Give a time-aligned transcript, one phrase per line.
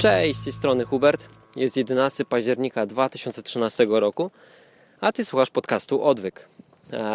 [0.00, 1.28] Cześć, z tej strony Hubert.
[1.56, 4.30] Jest 11 października 2013 roku,
[5.00, 6.48] a ty słuchasz podcastu Odwyk.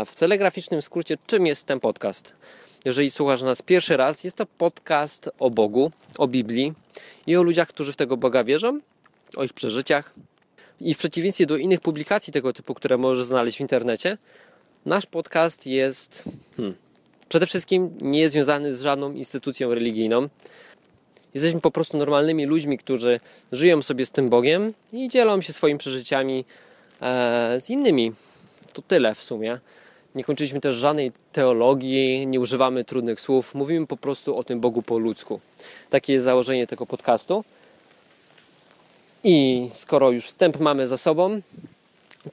[0.06, 2.36] W telegraficznym skrócie, czym jest ten podcast?
[2.86, 6.74] Jeżeli słuchasz nas pierwszy raz, jest to podcast o Bogu, o Biblii
[7.28, 8.80] i o ludziach, którzy w tego Boga wierzą,
[9.36, 10.14] o ich przeżyciach.
[10.82, 14.18] I w przeciwieństwie do innych publikacji tego typu, które możesz znaleźć w internecie,
[14.86, 16.24] nasz podcast jest
[16.58, 16.76] hmm,
[17.30, 20.30] przede wszystkim nie związany z żadną instytucją religijną.
[21.36, 23.20] Jesteśmy po prostu normalnymi ludźmi, którzy
[23.52, 26.46] żyją sobie z tym Bogiem i dzielą się swoimi przeżyciami
[27.02, 28.12] e, z innymi.
[28.74, 29.60] To tyle w sumie.
[30.16, 34.82] Nie kończyliśmy też żadnej teologii, nie używamy trudnych słów, mówimy po prostu o tym Bogu
[34.82, 35.40] po ludzku.
[35.90, 37.44] Takie jest założenie tego podcastu.
[39.24, 41.42] I skoro już wstęp mamy za sobą,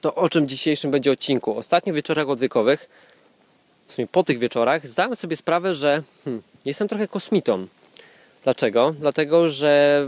[0.01, 1.57] to o czym dzisiejszym będzie odcinku?
[1.57, 2.89] Ostatnio w wieczorach odwykowych,
[3.87, 7.67] w sumie po tych wieczorach, zdałem sobie sprawę, że hmm, jestem trochę kosmitą.
[8.43, 8.95] Dlaczego?
[8.99, 10.07] Dlatego, że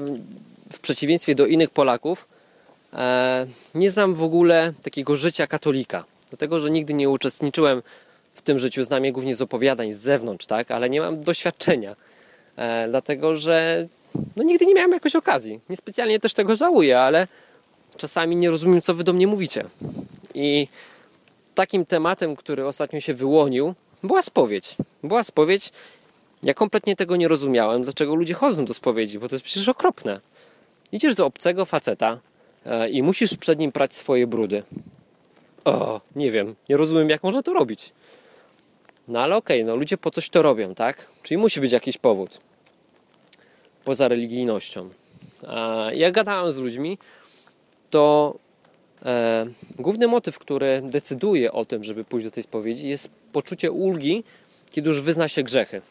[0.74, 2.28] w przeciwieństwie do innych Polaków
[2.94, 6.04] e, nie znam w ogóle takiego życia katolika.
[6.30, 7.82] Dlatego, że nigdy nie uczestniczyłem
[8.34, 10.72] w tym życiu, znam je głównie z opowiadań z zewnątrz, tak?
[10.72, 11.96] ale nie mam doświadczenia.
[12.58, 13.88] E, dlatego, że
[14.36, 15.60] no, nigdy nie miałem jakoś okazji.
[15.70, 17.28] Niespecjalnie też tego żałuję, ale
[17.98, 19.66] czasami nie rozumiem, co wy do mnie mówicie.
[20.34, 20.68] I
[21.56, 24.76] takim tematem, który ostatnio się wyłonił, była spowiedź.
[25.04, 25.72] Była spowiedź.
[26.46, 30.20] Ja kompletnie tego nie rozumiałem, dlaczego ludzie chodzą do spowiedzi, bo to jest przecież okropne.
[30.92, 32.20] Idziesz do obcego faceta
[32.66, 34.64] e, i musisz przed nim prać swoje brudy.
[35.66, 37.94] O, nie wiem, nie rozumiem, jak można to robić.
[39.08, 41.08] No ale okej, okay, no ludzie po coś to robią, tak?
[41.24, 42.40] Czyli musi być jakiś powód.
[43.84, 44.90] Poza religijnością.
[45.48, 46.98] A ja gadałem z ludźmi,
[47.90, 48.36] to
[49.06, 49.46] e,
[49.80, 54.24] główny motyw, który decyduje o tym, żeby pójść do tej spowiedzi, jest poczucie ulgi,
[54.72, 55.82] kiedy już wyzna się grzechy.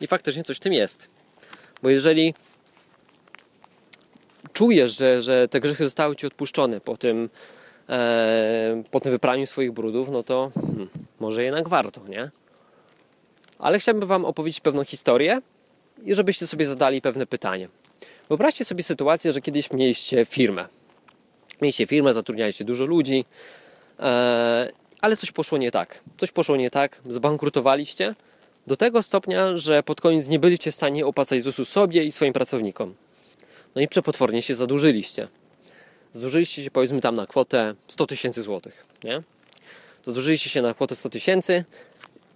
[0.00, 1.08] I faktycznie coś w tym jest.
[1.82, 2.34] Bo jeżeli
[4.52, 7.30] czujesz, że, że te grzechy zostały ci odpuszczone po tym,
[7.88, 10.88] e, po tym wypraniu swoich brudów, no to hmm,
[11.20, 12.30] może jednak warto, nie?
[13.58, 15.40] Ale chciałbym Wam opowiedzieć pewną historię
[16.04, 17.68] i żebyście sobie zadali pewne pytanie.
[18.28, 20.66] Wyobraźcie sobie sytuację, że kiedyś mieliście firmę.
[21.62, 23.24] Mieliście firmę, zatrudnialiście dużo ludzi,
[24.00, 24.68] e,
[25.00, 26.00] ale coś poszło nie tak.
[26.16, 28.14] Coś poszło nie tak, zbankrutowaliście
[28.66, 32.32] do tego stopnia, że pod koniec nie byliście w stanie opłacać ZUS-u sobie i swoim
[32.32, 32.94] pracownikom.
[33.74, 35.28] No i przepotwornie się zadłużyliście.
[36.12, 39.22] Zadłużyliście się powiedzmy tam na kwotę 100 tysięcy złotych, nie?
[40.04, 41.64] Zadłużyliście się na kwotę 100 tysięcy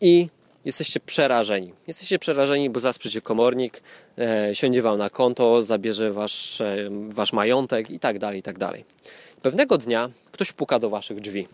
[0.00, 0.28] i
[0.64, 1.72] jesteście przerażeni.
[1.86, 3.82] Jesteście przerażeni, bo przyjdzie komornik,
[4.18, 8.58] e, siądzie wam na konto, zabierze wasz, e, wasz majątek i tak dalej, i tak
[8.58, 8.84] dalej.
[9.42, 11.48] Pewnego dnia ktoś puka do waszych drzwi.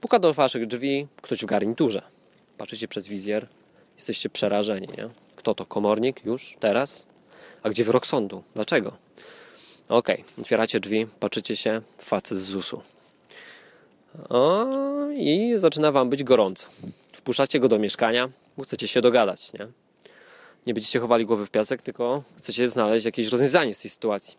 [0.00, 2.02] Puka do waszych drzwi ktoś w garniturze.
[2.58, 3.46] Patrzycie przez wizjer,
[4.00, 5.08] jesteście przerażeni, nie?
[5.36, 5.66] Kto to?
[5.66, 6.24] Komornik?
[6.24, 6.56] Już?
[6.60, 7.06] Teraz?
[7.62, 8.42] A gdzie wyrok sądu?
[8.54, 8.96] Dlaczego?
[9.88, 10.40] Okej, okay.
[10.40, 12.82] otwieracie drzwi, patrzycie się, facet z ZUS-u.
[14.28, 14.66] O,
[15.16, 16.68] i zaczyna wam być gorąco.
[17.12, 19.66] Wpuszczacie go do mieszkania, bo chcecie się dogadać, nie?
[20.66, 24.36] Nie będziecie chowali głowy w piasek, tylko chcecie znaleźć jakieś rozwiązanie z tej sytuacji.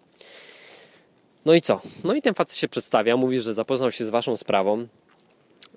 [1.46, 1.82] No i co?
[2.04, 4.88] No i ten facet się przedstawia, mówi, że zapoznał się z waszą sprawą.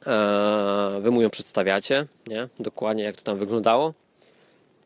[0.07, 2.49] Eee, wy mu ją przedstawiacie, nie?
[2.61, 3.95] Dokładnie jak to tam wyglądało.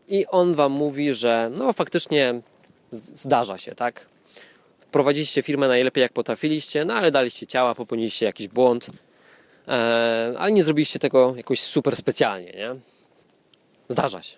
[0.09, 2.41] I on wam mówi, że no faktycznie
[2.93, 4.07] zdarza się, tak?
[4.93, 8.87] Prowadziliście firmę najlepiej jak potrafiliście, no ale daliście ciała, popełniliście jakiś błąd,
[9.69, 12.75] e, ale nie zrobiliście tego jakoś super specjalnie, nie?
[13.89, 14.37] Zdarza się.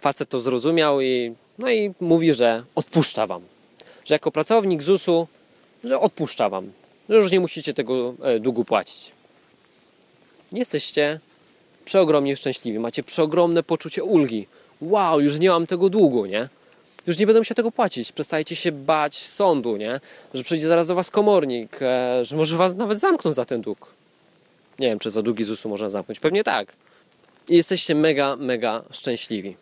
[0.00, 3.42] Facet to zrozumiał i, no i mówi, że odpuszcza wam.
[4.04, 5.26] Że jako pracownik ZUS-u,
[5.84, 6.72] że odpuszcza wam.
[7.08, 9.15] Że już nie musicie tego e, długu płacić.
[10.52, 11.20] Jesteście
[11.84, 14.46] przeogromnie szczęśliwi, macie przeogromne poczucie ulgi.
[14.80, 16.48] Wow, już nie mam tego długu, nie?
[17.06, 18.12] już nie będą się tego płacić.
[18.12, 20.00] Przestajecie się bać sądu, nie?
[20.34, 23.94] Że przyjdzie zaraz do was komornik, e, że może was nawet zamkną za ten dług.
[24.78, 26.20] Nie wiem, czy za długi ZUS-u można zamknąć.
[26.20, 26.72] Pewnie tak.
[27.48, 29.56] I jesteście mega, mega szczęśliwi.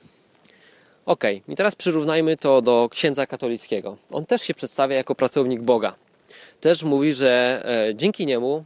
[1.07, 3.97] Ok, i teraz przyrównajmy to do księdza katolickiego.
[4.11, 5.95] On też się przedstawia jako pracownik Boga.
[6.61, 8.65] Też mówi, że e, dzięki niemu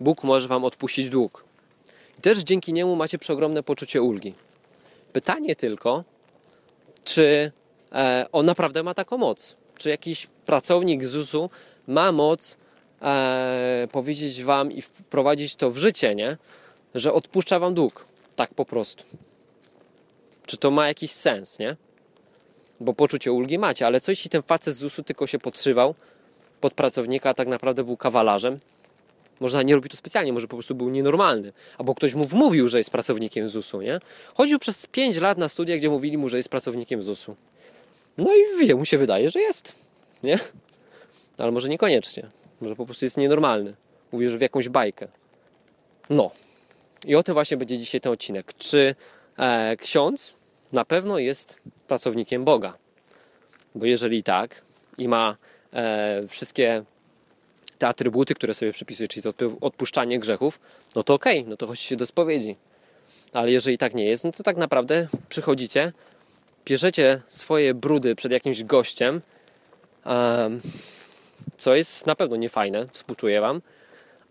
[0.00, 1.44] Bóg może wam odpuścić dług.
[2.18, 4.34] I też dzięki niemu macie przeogromne poczucie ulgi.
[5.12, 6.04] Pytanie tylko,
[7.04, 7.52] czy
[7.92, 9.56] E, on naprawdę ma taką moc.
[9.78, 11.50] Czy jakiś pracownik ZUS-u
[11.86, 12.56] ma moc
[13.02, 16.36] e, powiedzieć wam i wprowadzić to w życie, nie?
[16.94, 18.06] Że odpuszcza wam dług.
[18.36, 19.04] Tak po prostu.
[20.46, 21.76] Czy to ma jakiś sens, nie?
[22.80, 25.94] Bo poczucie ulgi macie, ale co jeśli ten facet z ZUS-u tylko się podszywał
[26.60, 28.58] pod pracownika, a tak naprawdę był kawalarzem?
[29.40, 31.52] Może nie robi to specjalnie, może po prostu był nienormalny.
[31.78, 34.00] Albo ktoś mu wmówił, że jest pracownikiem ZUS-u, nie?
[34.34, 37.36] Chodził przez 5 lat na studia, gdzie mówili mu, że jest pracownikiem ZUS-u.
[38.18, 39.72] No i mu się wydaje, że jest.
[40.22, 40.38] Nie?
[41.38, 42.26] Ale może niekoniecznie.
[42.60, 43.74] Może po prostu jest nienormalny.
[44.10, 45.08] Uwierzy w jakąś bajkę.
[46.10, 46.30] No.
[47.04, 48.54] I o tym właśnie będzie dzisiaj ten odcinek.
[48.58, 48.94] Czy
[49.38, 50.34] e, ksiądz
[50.72, 51.56] na pewno jest
[51.88, 52.76] pracownikiem Boga?
[53.74, 54.62] Bo jeżeli tak
[54.98, 55.36] i ma
[55.72, 56.84] e, wszystkie
[57.78, 60.60] te atrybuty, które sobie przypisuje, czyli to odpuszczanie grzechów,
[60.94, 62.56] no to okej, okay, no to chodźcie do spowiedzi.
[63.32, 65.92] Ale jeżeli tak nie jest, no to tak naprawdę przychodzicie,
[66.64, 69.20] bierzecie swoje brudy przed jakimś gościem,
[71.58, 73.60] co jest na pewno niefajne, współczuję Wam,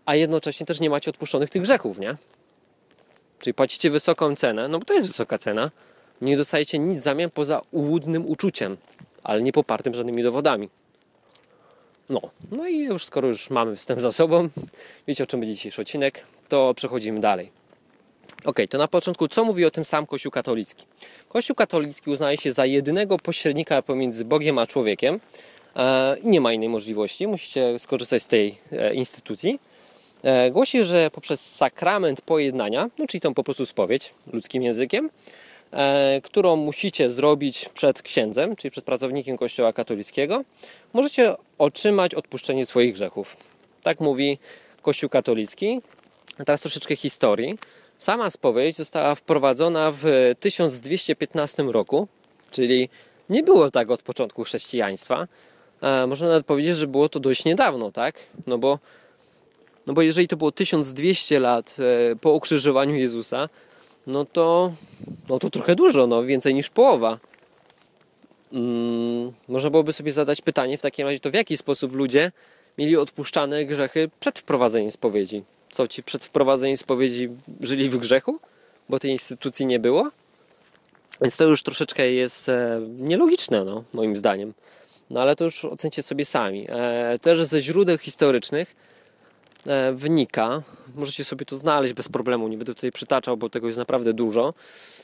[0.06, 2.16] a jednocześnie też nie macie odpuszczonych tych grzechów, nie?
[3.38, 5.70] Czyli płacicie wysoką cenę, no bo to jest wysoka cena,
[6.20, 8.76] nie dostajecie nic w zamian poza ułudnym uczuciem,
[9.22, 10.68] ale nie popartym żadnymi dowodami.
[12.10, 12.20] No,
[12.52, 14.48] no i już skoro już mamy wstęp za sobą,
[15.08, 17.50] wiecie o czym będzie dzisiejszy odcinek, to przechodzimy dalej.
[18.44, 20.86] Ok, to na początku, co mówi o tym sam Kościół katolicki?
[21.28, 25.20] Kościół katolicki uznaje się za jedynego pośrednika pomiędzy Bogiem a człowiekiem
[25.76, 29.58] e, i nie ma innej możliwości, musicie skorzystać z tej e, instytucji.
[30.22, 35.10] E, głosi, że poprzez sakrament pojednania, no czyli tą po prostu spowiedź ludzkim językiem,
[36.22, 40.44] którą musicie zrobić przed księdzem, czyli przed pracownikiem Kościoła katolickiego,
[40.92, 43.36] możecie otrzymać odpuszczenie swoich grzechów.
[43.82, 44.38] Tak mówi
[44.82, 45.80] Kościół katolicki.
[46.38, 47.58] A teraz troszeczkę historii.
[47.98, 50.04] Sama spowiedź została wprowadzona w
[50.40, 52.08] 1215 roku,
[52.50, 52.88] czyli
[53.30, 55.26] nie było tak od początku chrześcijaństwa.
[55.82, 58.14] E, można nawet powiedzieć, że było to dość niedawno, tak?
[58.46, 58.78] No bo,
[59.86, 61.76] no bo jeżeli to było 1200 lat
[62.12, 63.48] e, po ukrzyżowaniu Jezusa,
[64.06, 64.72] no to,
[65.28, 67.18] no to trochę dużo, no więcej niż połowa.
[68.50, 72.32] Hmm, można byłoby sobie zadać pytanie w takim razie, to w jaki sposób ludzie
[72.78, 75.42] mieli odpuszczane grzechy przed wprowadzeniem spowiedzi?
[75.76, 77.28] co ci przed wprowadzeniem spowiedzi
[77.60, 78.40] żyli w grzechu,
[78.88, 80.10] bo tej instytucji nie było.
[81.20, 84.54] Więc to już troszeczkę jest e, nielogiczne, no, moim zdaniem.
[85.10, 86.66] No ale to już ocencie sobie sami.
[86.68, 88.76] E, też ze źródeł historycznych
[89.94, 90.62] wynika,
[90.94, 94.54] możecie sobie to znaleźć bez problemu, nie będę tutaj przytaczał, bo tego jest naprawdę dużo.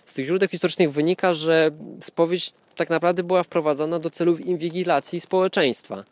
[0.05, 1.71] Z tych źródeł historycznych wynika, że
[2.01, 6.05] spowiedź tak naprawdę była wprowadzona do celów inwigilacji społeczeństwa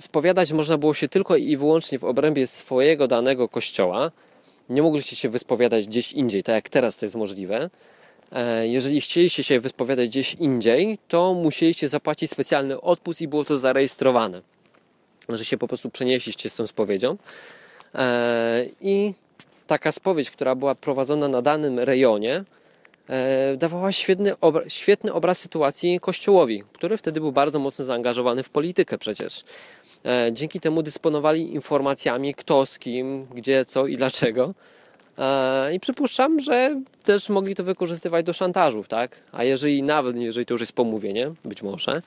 [0.00, 4.10] spowiadać można było się tylko i wyłącznie w obrębie swojego danego kościoła.
[4.68, 7.70] Nie mogliście się wyspowiadać gdzieś indziej, tak jak teraz to jest możliwe.
[8.32, 13.56] E, jeżeli chcieliście się wyspowiadać gdzieś indziej, to musieliście zapłacić specjalny odpust i było to
[13.56, 14.42] zarejestrowane,
[15.28, 17.16] że się po prostu przenieśliście z tą spowiedzią.
[17.94, 19.14] E, I
[19.66, 22.44] taka spowiedź, która była prowadzona na danym rejonie,
[23.08, 24.34] e, dawała świetny,
[24.68, 29.44] świetny obraz sytuacji Kościołowi, który wtedy był bardzo mocno zaangażowany w politykę przecież.
[30.04, 34.54] E, dzięki temu dysponowali informacjami, kto z kim, gdzie, co i dlaczego.
[35.72, 39.16] I przypuszczam, że też mogli to wykorzystywać do szantażów, tak?
[39.32, 42.02] A jeżeli nawet, jeżeli to już jest pomówienie, być może,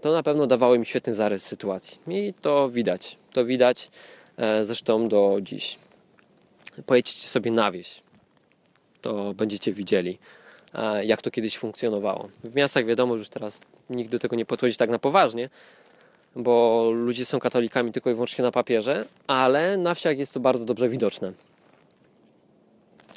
[0.00, 1.98] to na pewno dawało im świetny zarys sytuacji.
[2.08, 3.16] I to widać.
[3.32, 3.90] To widać
[4.36, 5.78] e, zresztą do dziś.
[6.86, 8.02] Pojedźcie sobie na wieś.
[9.00, 10.18] To będziecie widzieli,
[11.02, 12.28] jak to kiedyś funkcjonowało.
[12.44, 13.60] W miastach wiadomo, że już teraz
[13.90, 15.50] nikt do tego nie podchodzi tak na poważnie,
[16.36, 20.64] bo ludzie są katolikami tylko i wyłącznie na papierze, ale na wsiach jest to bardzo
[20.64, 21.32] dobrze widoczne.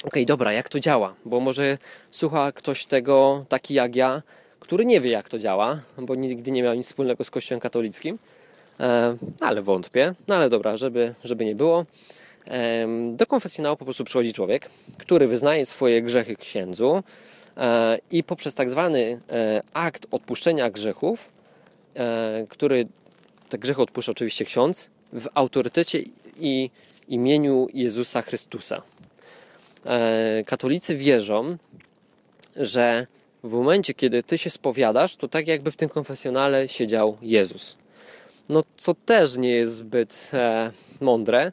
[0.04, 1.14] Ok, dobra, jak to działa?
[1.24, 1.78] Bo może
[2.10, 4.22] słucha ktoś tego, taki jak ja,
[4.62, 8.18] który nie wie, jak to działa, bo nigdy nie miał nic wspólnego z Kościołem katolickim,
[8.80, 10.14] e, ale wątpię.
[10.28, 11.86] No ale dobra, żeby, żeby nie było.
[13.12, 17.02] Do konfesjonału po prostu przychodzi człowiek, który wyznaje swoje grzechy księdzu
[17.56, 21.30] e, i poprzez tak zwany e, akt odpuszczenia grzechów,
[22.48, 22.86] który
[23.48, 25.98] te grzechy odpuszcza oczywiście ksiądz w autorytecie
[26.40, 26.70] i
[27.08, 28.82] imieniu Jezusa Chrystusa.
[30.46, 31.56] Katolicy wierzą,
[32.56, 33.06] że
[33.44, 37.76] w momencie, kiedy ty się spowiadasz, to tak jakby w tym konfesjonale siedział Jezus.
[38.48, 40.70] No, co też nie jest zbyt e,
[41.00, 41.52] mądre.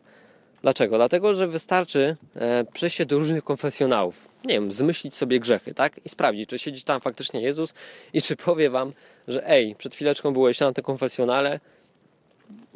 [0.62, 0.96] Dlaczego?
[0.96, 4.28] Dlatego, że wystarczy e, przejść się do różnych konfesjonałów.
[4.46, 6.00] Nie wiem, zmyślić sobie grzechy, tak?
[6.06, 7.74] I sprawdzić, czy siedzi tam faktycznie Jezus
[8.14, 8.94] i czy powie wam,
[9.28, 11.60] że ej, przed chwileczką byłeś na tym konfesjonale,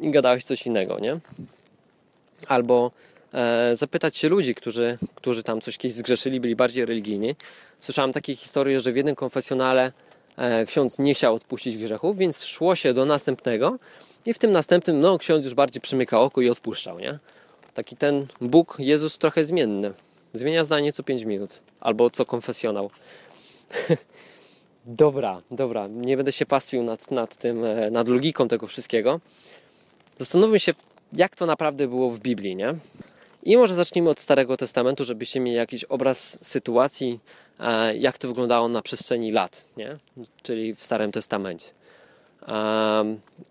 [0.00, 1.18] i gadałeś coś innego, nie?
[2.48, 2.90] Albo
[3.72, 7.36] zapytać się ludzi, którzy, którzy tam coś kiedyś zgrzeszyli, byli bardziej religijni.
[7.80, 9.92] Słyszałem takie historie, że w jednym konfesjonale
[10.36, 13.78] e, ksiądz nie chciał odpuścić grzechów, więc szło się do następnego
[14.26, 17.18] i w tym następnym, no, ksiądz już bardziej przymyka oko i odpuszczał, nie?
[17.74, 19.92] Taki ten Bóg, Jezus trochę zmienny.
[20.32, 21.50] Zmienia zdanie co 5 minut.
[21.80, 22.90] Albo co konfesjonał.
[24.86, 25.86] dobra, dobra.
[25.86, 29.20] Nie będę się pastwił nad, nad tym, e, nad logiką tego wszystkiego.
[30.18, 30.74] Zastanówmy się,
[31.12, 32.74] jak to naprawdę było w Biblii, nie?
[33.44, 37.20] I może zacznijmy od Starego Testamentu, żebyście mieli jakiś obraz sytuacji,
[37.98, 39.98] jak to wyglądało na przestrzeni lat, nie?
[40.42, 41.66] czyli w Starym Testamencie.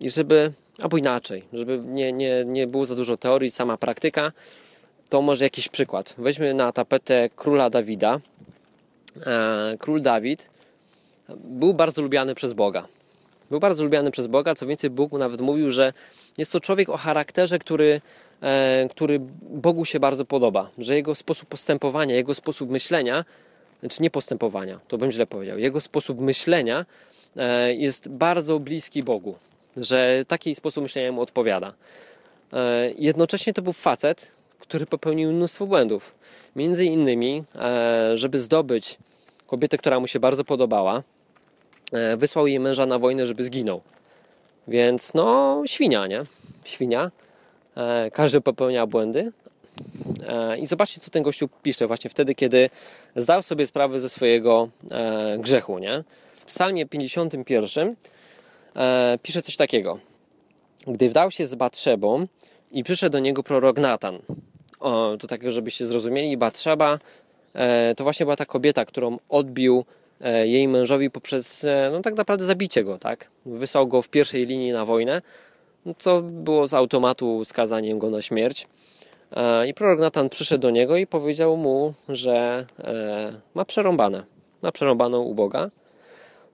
[0.00, 4.32] I żeby, albo inaczej, żeby nie, nie, nie było za dużo teorii, sama praktyka,
[5.08, 6.14] to może jakiś przykład.
[6.18, 8.20] Weźmy na tapetę króla Dawida.
[9.78, 10.50] Król Dawid
[11.28, 12.88] był bardzo lubiany przez Boga.
[13.50, 15.92] Był bardzo lubiany przez Boga, co więcej, Bóg mu nawet mówił, że
[16.38, 18.00] jest to człowiek o charakterze, który,
[18.90, 23.24] który Bogu się bardzo podoba, że jego sposób postępowania, jego sposób myślenia,
[23.80, 26.86] znaczy nie postępowania, to bym źle powiedział, jego sposób myślenia
[27.36, 29.34] e, jest bardzo bliski Bogu,
[29.76, 31.72] że taki sposób myślenia mu odpowiada.
[32.52, 36.14] E, jednocześnie to był facet, który popełnił mnóstwo błędów.
[36.56, 37.44] Między innymi,
[38.14, 38.98] żeby zdobyć
[39.46, 41.02] kobietę, która mu się bardzo podobała,
[41.94, 43.80] E, wysłał jej męża na wojnę, żeby zginął.
[44.68, 46.22] Więc no, świnia, nie?
[46.64, 47.10] Świnia.
[47.76, 49.32] E, każdy popełnia błędy.
[50.28, 52.70] E, I zobaczcie, co ten gościu pisze właśnie wtedy, kiedy
[53.16, 54.68] zdał sobie sprawę ze swojego
[55.38, 56.04] grzechu, nie?
[56.36, 57.96] W psalmie 51
[59.22, 59.98] pisze coś takiego.
[60.86, 62.26] Gdy wdał się z Batrzebą
[62.72, 64.18] i przyszedł do niego prorok Natan.
[64.80, 66.98] O, to tak, żebyście zrozumieli, Batrzeba
[67.96, 69.84] to właśnie była ta kobieta, którą odbił
[70.20, 73.28] E, jej mężowi poprzez e, no tak naprawdę zabicie go, tak?
[73.46, 75.22] Wysłał go w pierwszej linii na wojnę,
[75.98, 78.66] co było z automatu skazaniem go na śmierć.
[79.32, 82.66] E, I prorok Natan przyszedł do niego i powiedział mu, że
[83.54, 84.24] ma przerąbane.
[84.62, 85.70] Ma przerąbaną u Boga.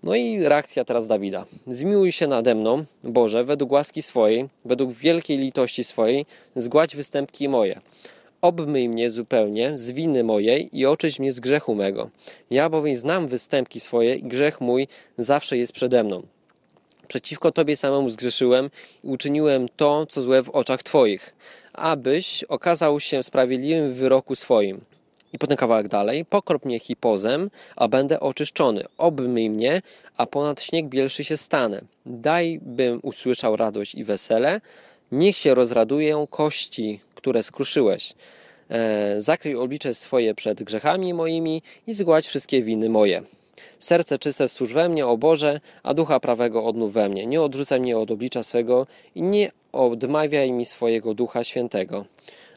[0.02, 1.44] No i reakcja teraz Dawida.
[1.66, 7.80] Zmiłuj się nade mną, Boże, według łaski swojej, według wielkiej litości swojej, zgładź występki moje
[8.40, 12.10] obmyj mnie zupełnie z winy mojej i oczyść mnie z grzechu mego.
[12.50, 16.22] Ja bowiem znam występki swoje i grzech mój zawsze jest przede mną.
[17.10, 18.70] Przeciwko Tobie samemu zgrzeszyłem
[19.04, 21.34] i uczyniłem to, co złe w oczach Twoich,
[21.72, 24.80] abyś okazał się sprawiedliwym w wyroku swoim.
[25.32, 26.24] I potem kawałek dalej.
[26.24, 28.84] Pokrop mnie hipozem, a będę oczyszczony.
[28.98, 29.82] Obmyj mnie,
[30.16, 31.80] a ponad śnieg bielszy się stanę.
[32.06, 34.60] Daj, bym usłyszał radość i wesele.
[35.12, 38.14] Niech się rozradują kości które skruszyłeś.
[38.70, 43.22] E, zakryj oblicze swoje przed grzechami moimi i zgładź wszystkie winy moje.
[43.78, 47.26] Serce czyste stwórz we mnie, o Boże, a ducha prawego odnów we mnie.
[47.26, 52.04] Nie odrzucaj mnie od oblicza swego i nie odmawiaj mi swojego ducha świętego.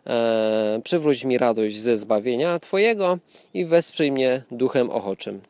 [0.08, 3.18] E, przywróć mi radość ze zbawienia Twojego
[3.54, 5.42] i wesprzyj mnie duchem ochoczym.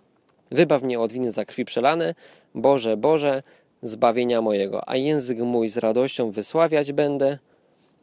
[0.52, 2.16] Wybaw mnie od winy za krwi przelane,
[2.56, 3.44] Boże, Boże,
[3.84, 7.38] zbawienia mojego, a język mój z radością wysławiać będę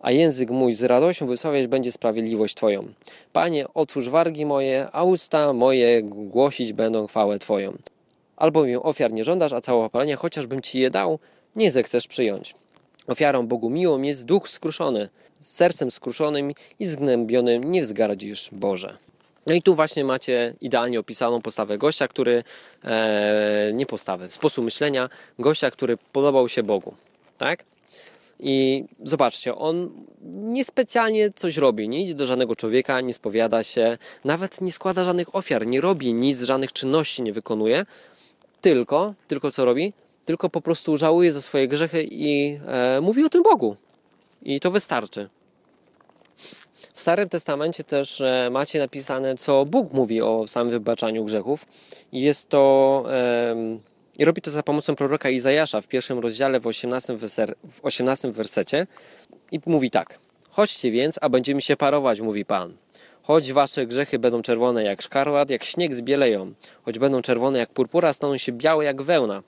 [0.00, 2.88] a język mój z radością wysławiać będzie sprawiedliwość Twoją.
[3.32, 7.76] Panie, otwórz wargi moje, a usta moje głosić będą chwałę Twoją.
[8.36, 11.18] Albowiem ofiar nie żądasz, a całopalenia, chociażbym Ci je dał,
[11.56, 12.54] nie zechcesz przyjąć.
[13.06, 15.08] Ofiarą Bogu miłą jest duch skruszony,
[15.40, 18.98] z sercem skruszonym i zgnębionym nie wzgardzisz Boże.
[19.46, 22.44] No i tu właśnie macie idealnie opisaną postawę gościa, który,
[22.84, 26.94] e, nie postawę, sposób myślenia gościa, który podobał się Bogu.
[27.38, 27.64] Tak?
[28.42, 29.90] I zobaczcie, on
[30.34, 35.34] niespecjalnie coś robi, nie idzie do żadnego człowieka, nie spowiada się, nawet nie składa żadnych
[35.34, 37.86] ofiar, nie robi nic, żadnych czynności nie wykonuje,
[38.60, 39.92] tylko, tylko co robi?
[40.24, 43.76] Tylko po prostu żałuje za swoje grzechy i e, mówi o tym Bogu.
[44.42, 45.28] I to wystarczy.
[46.94, 51.66] W Starym Testamencie też e, macie napisane, co Bóg mówi o samym wybaczaniu grzechów.
[52.12, 53.04] Jest to
[54.18, 58.32] i robi to za pomocą proroka Izajasza w pierwszym rozdziale w 18, weser, w 18
[58.32, 58.86] wersecie.
[59.52, 60.18] I mówi tak.
[60.50, 62.76] Chodźcie więc, a będziemy się parować, mówi Pan.
[63.22, 66.52] Choć wasze grzechy będą czerwone jak szkarłat, jak śnieg zbieleją,
[66.84, 69.42] choć będą czerwone jak purpura, staną się białe jak wełna.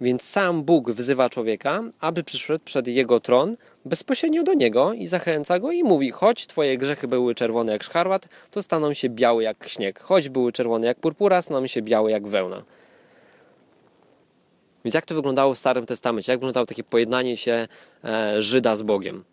[0.00, 5.58] Więc sam Bóg wzywa człowieka, aby przyszedł przed jego tron bezpośrednio do niego i zachęca
[5.58, 9.68] go i mówi: Choć twoje grzechy były czerwone jak szkarłat, to staną się białe jak
[9.68, 10.00] śnieg.
[10.00, 12.62] Choć były czerwone jak purpura, staną się białe jak wełna.
[14.84, 16.32] Więc jak to wyglądało w Starym Testamencie?
[16.32, 17.68] Jak wyglądało takie pojednanie się
[18.04, 19.24] e, Żyda z Bogiem?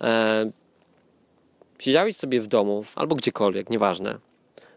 [0.00, 0.50] E,
[1.78, 4.18] siedziałeś sobie w domu albo gdziekolwiek, nieważne.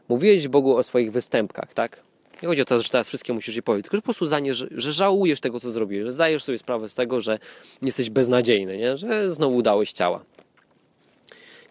[0.09, 2.03] Mówiłeś Bogu o swoich występkach, tak?
[2.43, 4.53] Nie chodzi o to, że teraz wszystkie musisz jej powiedzieć, tylko że po prostu zanie,
[4.53, 7.39] że, że żałujesz tego, co zrobiłeś, że zdajesz sobie sprawę z tego, że
[7.81, 8.97] jesteś beznadziejny, nie?
[8.97, 10.25] że znowu dałeś ciała.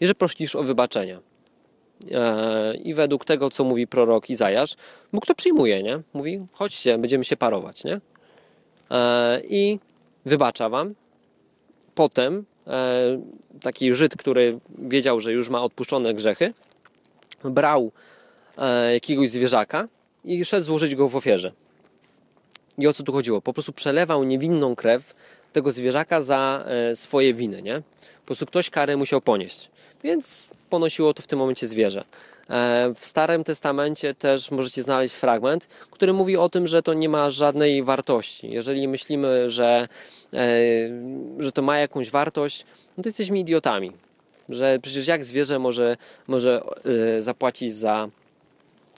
[0.00, 1.18] I że prosisz o wybaczenie.
[2.12, 4.74] E, I według tego, co mówi prorok Izajasz,
[5.12, 6.00] Bóg to przyjmuje, nie?
[6.14, 8.00] Mówi, chodźcie, będziemy się parować, nie?
[8.90, 9.78] E, i
[10.26, 10.95] wybacza wam.
[11.95, 13.21] Potem e,
[13.61, 16.52] taki Żyd, który wiedział, że już ma odpuszczone grzechy,
[17.45, 17.93] brał
[18.59, 19.88] e, jakiegoś zwierzaka
[20.25, 21.52] i szedł złożyć go w ofierze.
[22.78, 23.40] I o co tu chodziło?
[23.40, 25.14] Po prostu przelewał niewinną krew
[25.52, 26.64] tego zwierzaka za
[26.95, 27.83] swoje winy, nie?
[28.21, 29.71] Po prostu ktoś karę musiał ponieść.
[30.05, 32.05] więc ponosiło to w tym momencie zwierzę.
[32.50, 37.08] E, w Starym Testamencie też możecie znaleźć fragment, który mówi o tym, że to nie
[37.08, 38.50] ma żadnej wartości.
[38.50, 39.88] Jeżeli myślimy, że,
[40.34, 40.48] e,
[41.38, 42.64] że to ma jakąś wartość,
[42.96, 43.92] no to jesteśmy idiotami.
[44.48, 46.62] Że przecież jak zwierzę może, może
[47.16, 48.08] e, zapłacić za,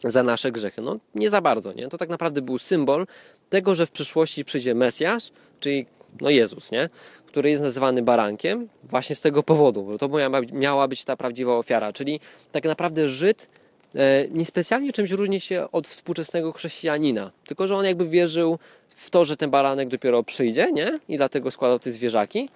[0.04, 0.82] za nasze grzechy?
[0.82, 1.72] No nie za bardzo.
[1.72, 1.88] Nie?
[1.88, 3.06] To tak naprawdę był symbol
[3.50, 5.86] tego, że w przyszłości przyjdzie Mesjasz, czyli
[6.20, 6.88] no Jezus, nie?
[7.26, 10.08] który jest nazywany barankiem właśnie z tego powodu, bo to
[10.52, 12.20] miała być ta prawdziwa ofiara, czyli
[12.52, 13.48] tak naprawdę Żyd
[13.94, 19.24] e, niespecjalnie czymś różni się od współczesnego chrześcijanina, tylko że on jakby wierzył w to,
[19.24, 21.00] że ten baranek dopiero przyjdzie, nie?
[21.08, 22.48] I dlatego składał te zwierzaki,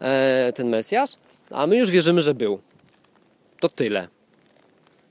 [0.00, 1.10] e, ten Mesjasz,
[1.50, 2.60] a my już wierzymy, że był.
[3.60, 4.08] To tyle.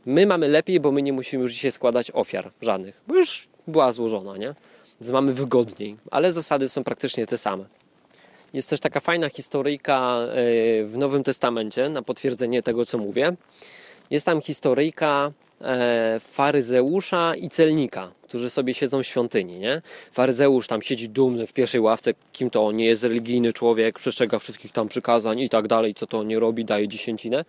[0.06, 3.92] My mamy lepiej, bo my nie musimy już dzisiaj składać ofiar żadnych, bo już była
[3.92, 4.56] złożona, nie?
[5.04, 7.66] Więc mamy wygodniej, ale zasady są praktycznie te same.
[8.54, 10.36] Jest też taka fajna historyjka e,
[10.86, 13.34] w Nowym Testamencie na potwierdzenie tego, co mówię.
[14.10, 15.32] Jest tam historyjka
[15.62, 19.60] e, faryzeusza i celnika, którzy sobie siedzą w świątyni.
[19.60, 19.82] Nie?
[20.12, 24.72] Faryzeusz tam siedzi dumny w pierwszej ławce, kim to nie jest religijny człowiek, przestrzega wszystkich
[24.72, 27.46] tam przykazań i tak dalej, co to nie robi, daje dziesięcinę.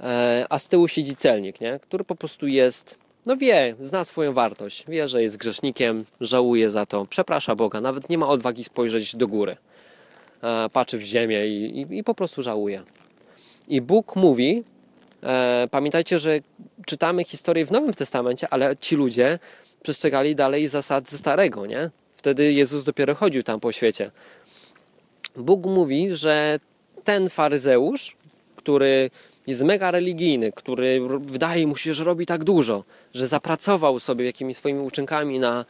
[0.00, 1.80] E, a z tyłu siedzi celnik, nie?
[1.82, 6.86] który po prostu jest, no wie, zna swoją wartość, wie, że jest grzesznikiem, żałuje za
[6.86, 9.56] to, przeprasza Boga, nawet nie ma odwagi spojrzeć do góry.
[10.42, 12.82] E, patrzy w ziemię i, i, i po prostu żałuje.
[13.68, 14.64] I Bóg mówi,
[15.22, 16.38] e, pamiętajcie, że
[16.86, 19.38] czytamy historię w Nowym Testamencie, ale ci ludzie
[19.82, 21.90] przestrzegali dalej zasad ze Starego, nie?
[22.16, 24.10] Wtedy Jezus dopiero chodził tam po świecie.
[25.36, 26.60] Bóg mówi, że
[27.04, 28.16] ten faryzeusz,
[28.56, 29.10] który
[29.50, 32.84] jest mega religijny, który wydaje mu się, że robi tak dużo,
[33.14, 35.64] że zapracował sobie jakimiś swoimi uczynkami na,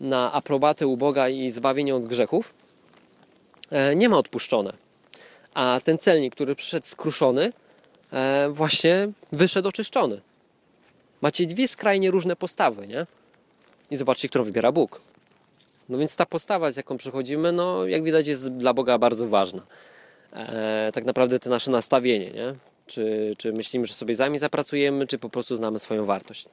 [0.00, 2.54] na aprobatę u Boga i zbawienie od grzechów,
[3.70, 4.72] E, nie ma odpuszczone.
[5.54, 7.52] A ten celnik, który przyszedł skruszony,
[8.12, 10.20] e, właśnie wyszedł oczyszczony.
[11.20, 13.06] Macie dwie skrajnie różne postawy, nie?
[13.90, 15.00] I zobaczcie, którą wybiera Bóg.
[15.88, 19.62] No więc ta postawa, z jaką przychodzimy, no jak widać jest dla Boga bardzo ważna.
[20.32, 22.54] E, tak naprawdę to nasze nastawienie, nie?
[22.86, 26.48] Czy, czy myślimy, że sobie sami zapracujemy, czy po prostu znamy swoją wartość.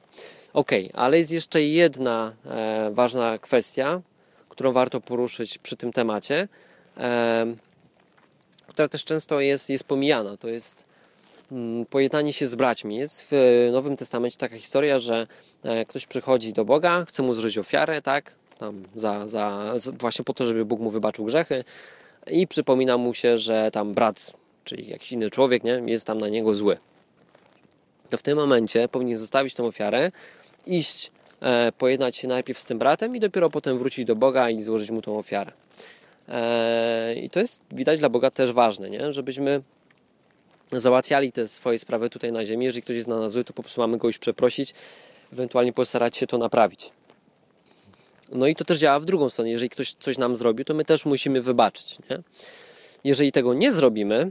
[0.52, 4.00] Ok, ale jest jeszcze jedna e, ważna kwestia,
[4.48, 6.48] którą warto poruszyć przy tym temacie,
[8.66, 10.36] która też często jest, jest pomijana.
[10.36, 10.84] To jest
[11.52, 12.96] mm, pojednanie się z braćmi.
[12.96, 15.26] Jest w Nowym Testamencie taka historia, że
[15.62, 18.32] e, ktoś przychodzi do Boga, chce mu złożyć ofiarę, tak?
[18.58, 21.64] Tam za, za, właśnie po to, żeby Bóg mu wybaczył grzechy
[22.30, 24.32] i przypomina mu się, że tam brat,
[24.64, 25.82] czyli jakiś inny człowiek, nie?
[25.86, 26.76] jest tam na niego zły.
[28.10, 30.12] To w tym momencie powinien zostawić tą ofiarę,
[30.66, 34.62] iść, e, pojednać się najpierw z tym bratem i dopiero potem wrócić do Boga i
[34.62, 35.52] złożyć mu tą ofiarę.
[36.28, 39.12] E, I to jest widać dla Boga też ważne, nie?
[39.12, 39.62] żebyśmy
[40.72, 42.64] załatwiali te swoje sprawy tutaj na ziemi.
[42.64, 44.74] Jeżeli ktoś jest na nas zły, to po prostu mamy go już przeprosić,
[45.32, 46.92] ewentualnie postarać się to naprawić.
[48.32, 49.50] No i to też działa w drugą stronę.
[49.50, 51.98] Jeżeli ktoś coś nam zrobił, to my też musimy wybaczyć.
[52.10, 52.18] Nie?
[53.04, 54.30] Jeżeli tego nie zrobimy,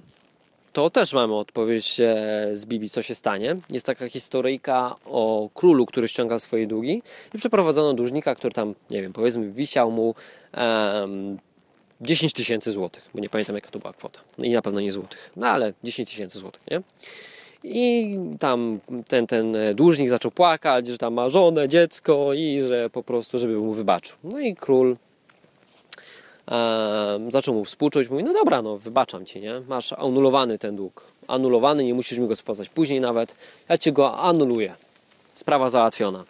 [0.73, 2.15] to też mamy odpowiedź e,
[2.53, 3.55] z Biblii, co się stanie.
[3.71, 7.01] Jest taka historyjka o królu, który ściągał swoje długi
[7.33, 10.15] i przeprowadzono dłużnika, który tam, nie wiem, powiedzmy, wisiał mu
[10.57, 11.37] um,
[12.01, 14.19] 10 tysięcy złotych, bo nie pamiętam jaka to była kwota.
[14.37, 16.81] I na pewno nie złotych, no ale 10 tysięcy złotych, nie?
[17.63, 23.03] I tam ten, ten dłużnik zaczął płakać, że tam ma żonę, dziecko i że po
[23.03, 24.17] prostu, żeby mu wybaczył.
[24.23, 24.97] No i król
[26.51, 29.61] e, zaczął mu współczuć, mówi, no dobra, no wybaczam ci, nie?
[29.67, 31.07] Masz anulowany ten dług.
[31.27, 33.35] Anulowany, nie musisz mi go spłacać później nawet.
[33.69, 34.75] Ja ci go anuluję.
[35.33, 36.23] Sprawa załatwiona.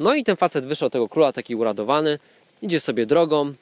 [0.00, 2.18] No i ten facet wyszedł od tego króla taki uradowany,
[2.62, 3.54] idzie sobie drogą,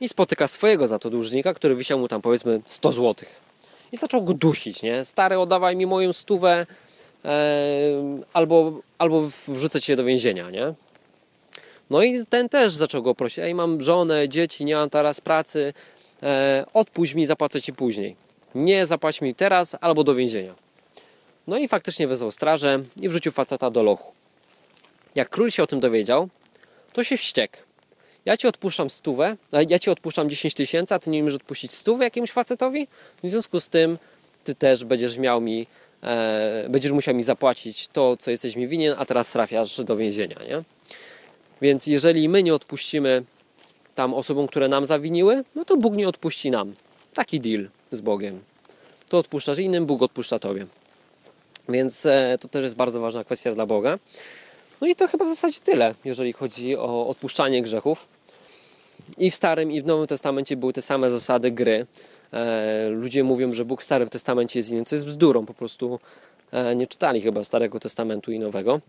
[0.00, 3.28] i spotyka swojego za to dłużnika, który wisiał mu tam powiedzmy 100 zł.
[3.92, 5.04] I zaczął go dusić, nie?
[5.04, 6.66] Stary, oddawaj mi moją stówę
[7.24, 7.36] e,
[8.32, 10.74] albo, albo wrzucę cię do więzienia, nie?
[11.90, 15.72] No i ten też zaczął go prosić, ej, mam żonę, dzieci, nie mam teraz pracy,
[16.22, 18.16] e, odpuść mi, zapłacę ci później.
[18.54, 20.54] Nie zapłać mi teraz albo do więzienia.
[21.46, 24.12] No i faktycznie wezwał strażę i wrzucił faceta do lochu.
[25.14, 26.28] Jak król się o tym dowiedział,
[26.92, 27.58] to się wściekł
[28.28, 29.36] ja ci odpuszczam stówę,
[29.68, 32.88] ja ci odpuszczam 10 tysięcy, a ty nie umiesz odpuścić stówę jakiemuś facetowi?
[33.22, 33.98] W związku z tym
[34.44, 35.66] ty też będziesz miał mi,
[36.02, 40.36] e, będziesz musiał mi zapłacić to, co jesteś mi winien, a teraz trafiasz do więzienia,
[40.48, 40.62] nie?
[41.62, 43.24] Więc jeżeli my nie odpuścimy
[43.94, 46.74] tam osobom, które nam zawiniły, no to Bóg nie odpuści nam.
[47.14, 48.40] Taki deal z Bogiem.
[49.08, 50.66] To odpuszczasz innym, Bóg odpuszcza tobie.
[51.68, 53.98] Więc e, to też jest bardzo ważna kwestia dla Boga.
[54.80, 58.08] No i to chyba w zasadzie tyle, jeżeli chodzi o odpuszczanie grzechów.
[59.18, 61.86] I w Starym, i w Nowym Testamencie były te same zasady gry.
[62.32, 65.98] e, ludzie mówią, że Bóg w Starym Testamencie jest inny, co jest bzdurą, po prostu
[66.52, 68.80] e, nie czytali chyba Starego Testamentu i Nowego.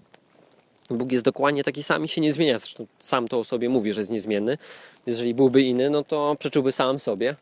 [0.89, 2.59] Bóg jest dokładnie taki sam i się nie zmienia.
[2.59, 4.57] Zresztą sam to o sobie mówi, że jest niezmienny.
[5.05, 7.35] Jeżeli byłby inny, no to przeczyłby sam sobie.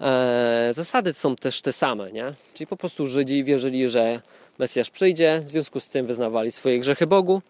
[0.00, 2.32] E, zasady są też te same, nie?
[2.54, 4.20] Czyli po prostu Żydzi wierzyli, że
[4.58, 7.42] Mesjasz przyjdzie, w związku z tym wyznawali swoje grzechy Bogu,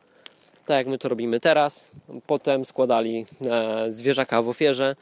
[0.66, 1.90] tak jak my to robimy teraz.
[2.26, 4.96] Potem składali e, zwierzaka w ofierze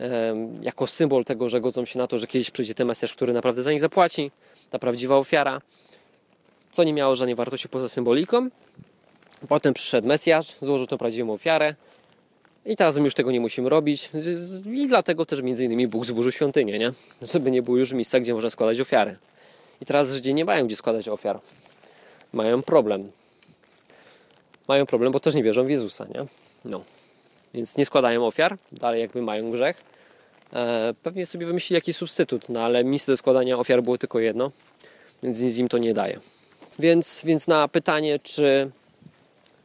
[0.00, 3.32] e, jako symbol tego, że godzą się na to, że kiedyś przyjdzie ten Mesjasz, który
[3.32, 4.30] naprawdę za nich zapłaci,
[4.70, 5.60] ta prawdziwa ofiara,
[6.70, 8.48] co nie miało żadnej wartości poza symboliką.
[9.48, 11.74] Potem przyszedł Mesjasz, złożył tą prawdziwą ofiarę
[12.66, 14.10] i teraz my już tego nie musimy robić
[14.72, 16.92] i dlatego też między innymi Bóg zburzył świątynię, nie?
[17.22, 19.16] Żeby nie było już miejsca, gdzie można składać ofiary.
[19.80, 21.40] I teraz Żydzi nie mają gdzie składać ofiar.
[22.32, 23.10] Mają problem.
[24.68, 26.26] Mają problem, bo też nie wierzą w Jezusa, nie?
[26.64, 26.84] No.
[27.54, 29.82] Więc nie składają ofiar, dalej jakby mają grzech.
[30.52, 34.50] E, pewnie sobie wymyślili jakiś substytut, no ale miejsce do składania ofiar było tylko jedno,
[35.22, 36.20] więc nic im to nie daje.
[36.78, 38.70] Więc, więc na pytanie, czy,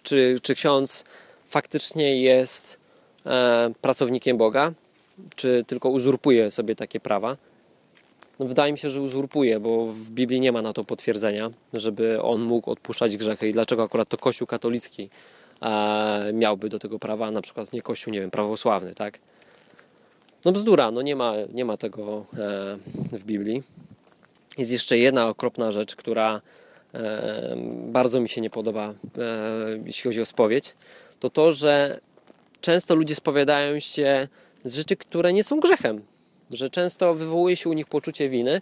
[0.07, 1.03] czy, czy ksiądz
[1.47, 2.79] faktycznie jest
[3.25, 4.73] e, pracownikiem Boga,
[5.35, 7.37] czy tylko uzurpuje sobie takie prawa,
[8.39, 12.21] no wydaje mi się, że uzurpuje, bo w Biblii nie ma na to potwierdzenia, żeby
[12.21, 15.09] on mógł odpuszczać grzechy i dlaczego akurat to Kościół katolicki
[15.61, 19.19] e, miałby do tego prawa, na przykład nie Kościół, nie wiem, prawosławny, tak?
[20.45, 22.77] No bzdura, no nie ma, nie ma tego e,
[23.17, 23.63] w Biblii.
[24.57, 26.41] Jest jeszcze jedna okropna rzecz, która
[27.87, 30.75] bardzo mi się nie podoba, e, jeśli chodzi o spowiedź,
[31.19, 31.99] to to, że
[32.61, 34.27] często ludzie spowiadają się
[34.65, 36.01] z rzeczy, które nie są grzechem
[36.51, 38.61] że często wywołuje się u nich poczucie winy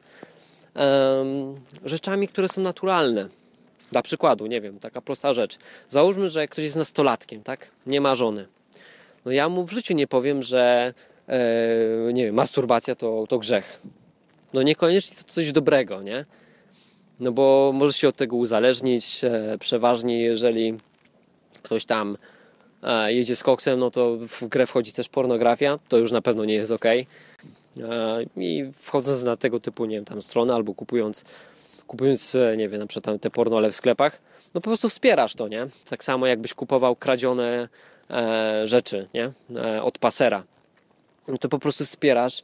[1.85, 3.29] rzeczami, które są naturalne.
[3.91, 5.57] Dla przykładu, nie wiem, taka prosta rzecz.
[5.89, 7.71] Załóżmy, że ktoś jest nastolatkiem, tak?
[7.87, 8.47] Nie ma żony.
[9.25, 10.93] No ja mu w życiu nie powiem, że
[11.27, 13.79] e, nie wiem, masturbacja to, to grzech.
[14.53, 16.25] No niekoniecznie to coś dobrego, nie?
[17.19, 19.23] No bo może się od tego uzależnić.
[19.23, 20.77] E, przeważnie jeżeli
[21.63, 22.17] ktoś tam
[22.83, 25.79] e, jedzie z koksem, no to w grę wchodzi też pornografia.
[25.87, 26.85] To już na pewno nie jest ok.
[28.37, 31.25] I wchodząc na tego typu, nie wiem, tam strony albo kupując,
[31.87, 34.19] kupując, e, nie wiem, na przykład te pornole w sklepach,
[34.53, 35.67] no po prostu wspierasz to, nie?
[35.89, 37.69] Tak samo jakbyś kupował kradzione
[38.09, 39.31] e, rzeczy, nie?
[39.55, 40.43] E, od pasera.
[41.27, 42.43] No to po prostu wspierasz e,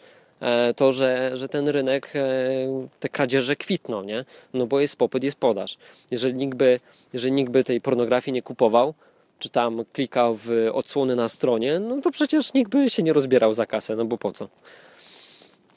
[0.75, 4.25] to, że, że ten rynek, e, te kradzieże kwitną, nie?
[4.53, 5.77] No bo jest popyt, jest podaż.
[6.11, 6.79] Jeżeli nikt by,
[7.13, 8.93] jeżeli nikt by tej pornografii nie kupował,
[9.39, 13.53] czy tam klikał w odsłony na stronie, no to przecież nikt by się nie rozbierał
[13.53, 14.47] za kasę, no bo po co?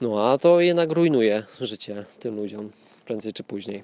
[0.01, 2.71] No a to jednak rujnuje życie tym ludziom,
[3.07, 3.83] prędzej czy później.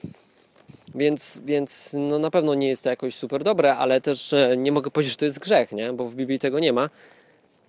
[0.95, 4.73] Więc, więc no na pewno nie jest to jakoś super dobre, ale też e, nie
[4.73, 5.93] mogę powiedzieć, że to jest grzech, nie?
[5.93, 6.91] bo w Biblii tego nie ma.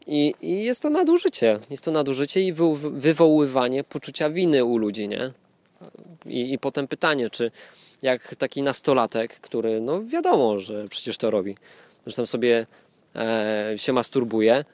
[0.07, 1.59] I, I, jest to nadużycie.
[1.69, 5.31] Jest to nadużycie i wy, wywoływanie poczucia winy u ludzi, nie?
[6.25, 7.51] I, I potem pytanie, czy
[8.01, 11.55] jak taki nastolatek, który, no wiadomo, że przecież to robi,
[12.03, 12.65] zresztą sobie
[13.15, 14.65] e, się masturbuje,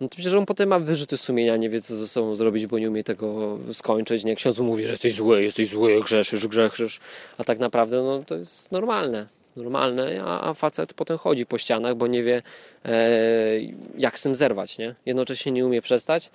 [0.00, 2.78] no to przecież on potem ma wyrzuty sumienia, nie wie co ze sobą zrobić, bo
[2.78, 4.24] nie umie tego skończyć.
[4.24, 7.00] Nie, ksiądz mówi, że jesteś zły, jesteś zły, grzeszysz, grzeszysz,
[7.38, 9.26] a tak naprawdę no, to jest normalne.
[9.56, 12.42] Normalne, a, a facet potem chodzi po ścianach, bo nie wie
[12.84, 13.08] e,
[13.98, 14.94] jak z tym zerwać, nie?
[15.06, 16.30] Jednocześnie nie umie przestać,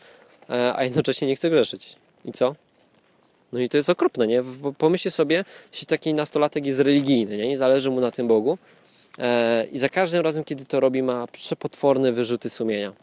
[0.50, 1.96] e, a jednocześnie nie chce grzeszyć.
[2.26, 2.56] I co?
[3.54, 4.44] No i to jest okropne, nie?
[4.78, 7.52] Pomyślcie sobie, jeśli taki nastolatek jest religijny, nie?
[7.52, 8.58] I zależy mu na tym Bogu
[9.20, 12.94] e, i za każdym razem, kiedy to robi, ma przepotworne wyrzuty sumienia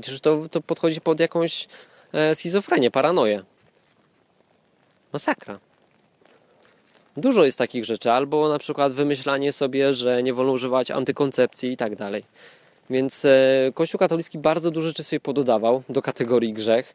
[0.00, 1.68] Przecież to, to podchodzi pod jakąś
[2.12, 3.42] e, schizofrenię, paranoję.
[5.12, 5.58] Masakra.
[7.16, 11.76] Dużo jest takich rzeczy, albo na przykład wymyślanie sobie, że nie wolno używać antykoncepcji i
[11.76, 12.24] tak dalej.
[12.90, 16.94] Więc e, Kościół katolicki bardzo dużo rzeczy sobie pododawał do kategorii grzech,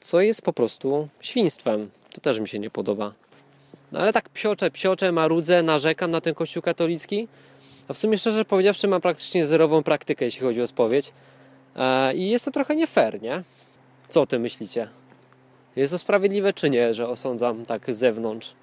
[0.00, 1.90] co jest po prostu świństwem.
[2.12, 3.12] To też mi się nie podoba.
[3.92, 7.28] No ale tak psiocze, psiocze, marudzę, narzekam na ten Kościół katolicki,
[7.88, 11.12] a w sumie szczerze powiedziawszy mam praktycznie zerową praktykę, jeśli chodzi o spowiedź.
[11.76, 13.42] E, I jest to trochę nie fair, nie?
[14.08, 14.88] Co o tym myślicie?
[15.76, 18.54] Jest to sprawiedliwe czy nie, że osądzam tak z zewnątrz?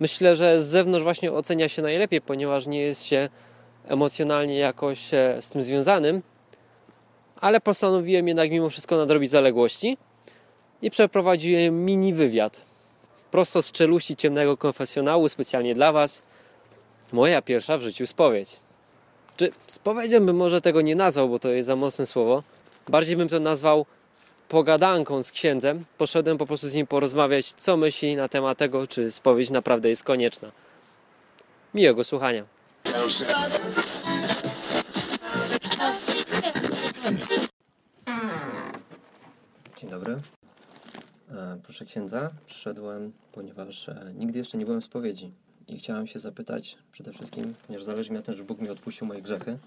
[0.00, 3.28] Myślę, że z zewnątrz właśnie ocenia się najlepiej, ponieważ nie jest się
[3.88, 6.22] emocjonalnie jakoś e, z tym związanym,
[7.40, 9.98] ale postanowiłem jednak mimo wszystko nadrobić zaległości
[10.82, 12.64] i przeprowadziłem mini wywiad.
[13.30, 16.22] Prosto z czeluści ciemnego konfesjonału, specjalnie dla Was.
[17.12, 18.56] Moja pierwsza w życiu spowiedź.
[19.36, 22.42] Czy spowiedzią bym może tego nie nazwał, bo to jest za mocne słowo.
[22.88, 23.86] Bardziej bym to nazwał
[24.54, 25.84] pogadanką z księdzem.
[25.98, 30.04] Poszedłem po prostu z nim porozmawiać, co myśli na temat tego, czy spowiedź naprawdę jest
[30.04, 30.52] konieczna.
[31.74, 32.44] Miłego słuchania.
[39.76, 40.20] Dzień dobry.
[41.30, 45.32] E, Proszę księdza, przyszedłem, ponieważ e, nigdy jeszcze nie byłem w spowiedzi
[45.68, 49.06] i chciałem się zapytać przede wszystkim, ponieważ zależy mi na tym, że Bóg mi odpuścił
[49.06, 49.58] moje grzechy,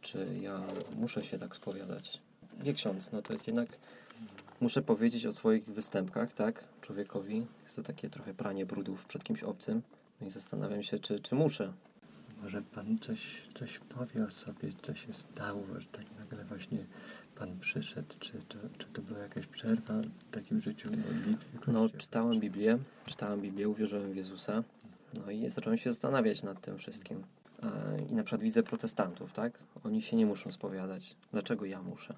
[0.00, 0.60] czy ja
[0.96, 2.20] muszę się tak spowiadać.
[2.60, 3.68] Wie ksiądz, no to jest jednak,
[4.60, 7.46] muszę powiedzieć o swoich występkach, tak, człowiekowi.
[7.62, 9.82] Jest to takie trochę pranie brudów przed kimś obcym.
[10.20, 11.72] No i zastanawiam się, czy, czy muszę.
[12.42, 16.86] Może Pan coś, coś powie o sobie, co się stało, że tak nagle właśnie
[17.34, 21.72] Pan przyszedł, czy to, czy to była jakaś przerwa w takim życiu modlitwy?
[21.72, 24.64] No, czytałem Biblię, czytałem Biblię, uwierzyłem w Jezusa,
[25.14, 27.22] no i zacząłem się zastanawiać nad tym wszystkim.
[27.62, 29.58] E, I na przykład widzę protestantów, tak?
[29.84, 31.16] Oni się nie muszą spowiadać.
[31.32, 32.14] Dlaczego ja muszę?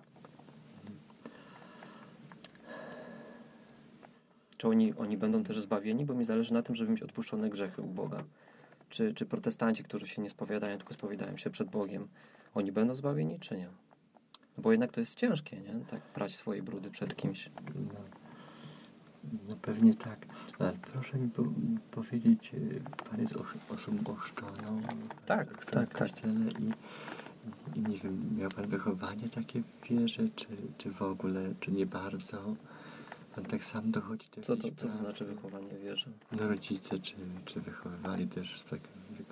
[4.58, 6.04] Czy oni, oni będą też zbawieni?
[6.04, 8.24] Bo mi zależy na tym, żeby mieć odpuszczone grzechy u Boga.
[8.88, 12.08] Czy, czy protestanci, którzy się nie spowiadają, tylko spowiadają się przed Bogiem,
[12.54, 13.68] oni będą zbawieni, czy nie?
[14.58, 15.80] Bo jednak to jest ciężkie, nie?
[15.90, 17.50] Tak, prać swoje brudy przed kimś.
[17.74, 18.00] No,
[19.48, 20.26] no pewnie tak,
[20.58, 21.42] ale proszę mi po,
[21.90, 23.34] powiedzieć, y, Pan jest
[23.68, 24.82] osobą ochrzczoną?
[25.26, 26.10] Tak, tak, tak.
[26.24, 26.72] i, i,
[27.78, 30.46] i nie wiem, miał Pan wychowanie takie w wierze, czy,
[30.78, 32.56] czy w ogóle, czy nie bardzo?
[33.38, 36.06] Pan tak sam dochodzi do Co to, co to znaczy wychowanie wierze?
[36.32, 38.80] No rodzice, czy, czy wychowywali też, tak,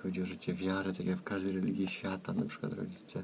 [0.03, 3.23] chodzi o życie wiary, tak jak w każdej religii świata, na przykład rodzice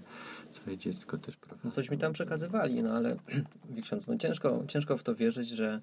[0.51, 1.61] swoje dziecko też prowadzą.
[1.63, 3.15] No coś mi tam przekazywali, no ale
[3.83, 5.81] ksiądz, no ciężko, ciężko w to wierzyć, że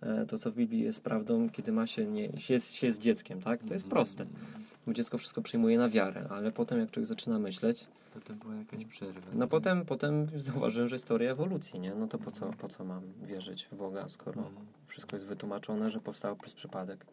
[0.00, 3.00] e, to, co w Biblii jest prawdą, kiedy ma się, nie, się, jest, się jest
[3.00, 3.64] dzieckiem, tak?
[3.64, 4.26] To jest proste.
[4.86, 8.84] Bo dziecko wszystko przyjmuje na wiarę, ale potem jak człowiek zaczyna myśleć, Potem była jakaś
[8.84, 9.20] przerwa.
[9.34, 11.92] no potem, potem zauważyłem, że jest teoria ewolucji, nie?
[11.94, 14.66] No to po co, po co mam wierzyć w Boga, skoro Mhm.
[14.86, 17.06] wszystko jest wytłumaczone, że powstało przez przypadek.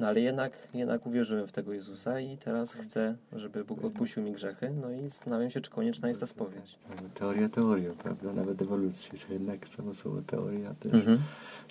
[0.00, 4.32] No ale jednak, jednak uwierzyłem w tego Jezusa i teraz chcę, żeby Bóg odpuścił mi
[4.32, 6.78] grzechy, no i zastanawiam się, czy konieczna jest ta spowiedź.
[7.14, 8.32] Teoria teorią, prawda?
[8.32, 11.18] Nawet ewolucji, to jednak samo słowo teoria też Mhm.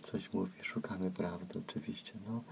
[0.01, 0.51] coś mówi.
[0.62, 2.13] Szukamy prawdy oczywiście.
[2.27, 2.43] No,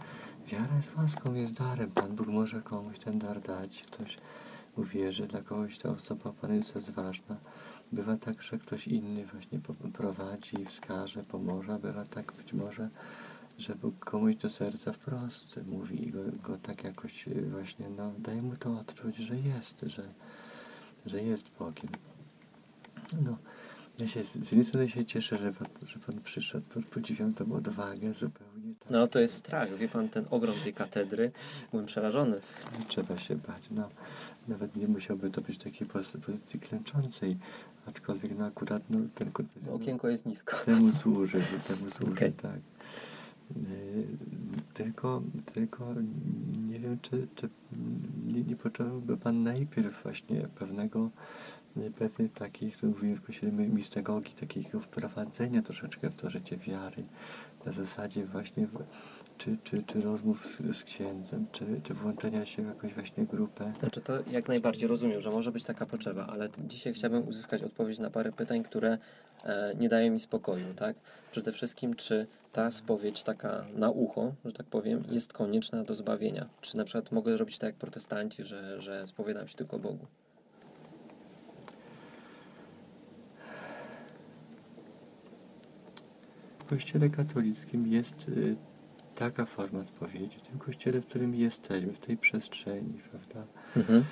[0.47, 1.91] wiara jest łaską, jest darem.
[1.91, 3.83] Pan Bóg może komuś ten dar dać.
[3.83, 4.17] Ktoś
[4.77, 7.37] uwierzy, dla kogoś ta osoba Pan Jezus jest ważna.
[7.91, 9.59] Bywa tak, że ktoś inny właśnie
[9.93, 11.79] prowadzi, wskaże, pomoże.
[11.79, 12.89] Bywa tak być może,
[13.61, 18.13] że Bóg komuś do serca wprost mówi i go, go tak jakoś y, właśnie, no,
[18.19, 20.03] daje mu to odczuć, że jest, że,
[21.05, 21.91] że jest Bogiem.
[23.25, 23.37] No,
[23.99, 28.13] ja się z jednej strony się cieszę, że pan, że pan przyszedł, podziwiam tą odwagę
[28.13, 28.75] zupełnie.
[28.79, 28.89] Tak.
[28.89, 31.31] No to jest strach, wie pan, ten ogrom tej katedry,
[31.71, 32.41] byłem przerażony.
[32.87, 33.63] Trzeba się bać.
[33.71, 33.89] No,
[34.47, 35.87] nawet nie musiałby to być takiej
[36.25, 37.37] pozycji klęczącej,
[37.85, 40.57] aczkolwiek no akurat no, ten konfesjonał Okienko jest nisko.
[40.65, 42.33] temu służy, temu służy, Okej.
[42.33, 42.59] tak.
[44.73, 45.21] Tylko,
[45.53, 45.93] tylko
[46.69, 47.49] nie wiem, czy, czy
[48.33, 51.09] nie, nie począłby Pan najpierw właśnie pewnego,
[51.99, 57.03] pewnych takich, to mówimy w Kościele mistagogii, takiego wprowadzenia troszeczkę w to życie wiary,
[57.65, 58.83] na zasadzie właśnie w,
[59.37, 63.73] czy, czy, czy rozmów z, z księdzem, czy, czy włączenia się w jakąś właśnie grupę.
[63.79, 67.99] Znaczy to jak najbardziej rozumiem, że może być taka potrzeba, ale dzisiaj chciałbym uzyskać odpowiedź
[67.99, 68.97] na parę pytań, które
[69.43, 70.95] e, nie dają mi spokoju, tak?
[71.31, 76.49] Przede wszystkim, czy ta spowiedź taka na ucho, że tak powiem, jest konieczna do zbawienia?
[76.61, 80.05] Czy na przykład mogę robić tak jak protestanci, że, że spowiadam się tylko Bogu?
[86.59, 88.55] W Kościele katolickim jest y,
[89.15, 93.47] taka forma spowiedzi, w tym kościele, w którym jesteśmy, w tej przestrzeni, prawda?
[93.77, 94.03] Mhm.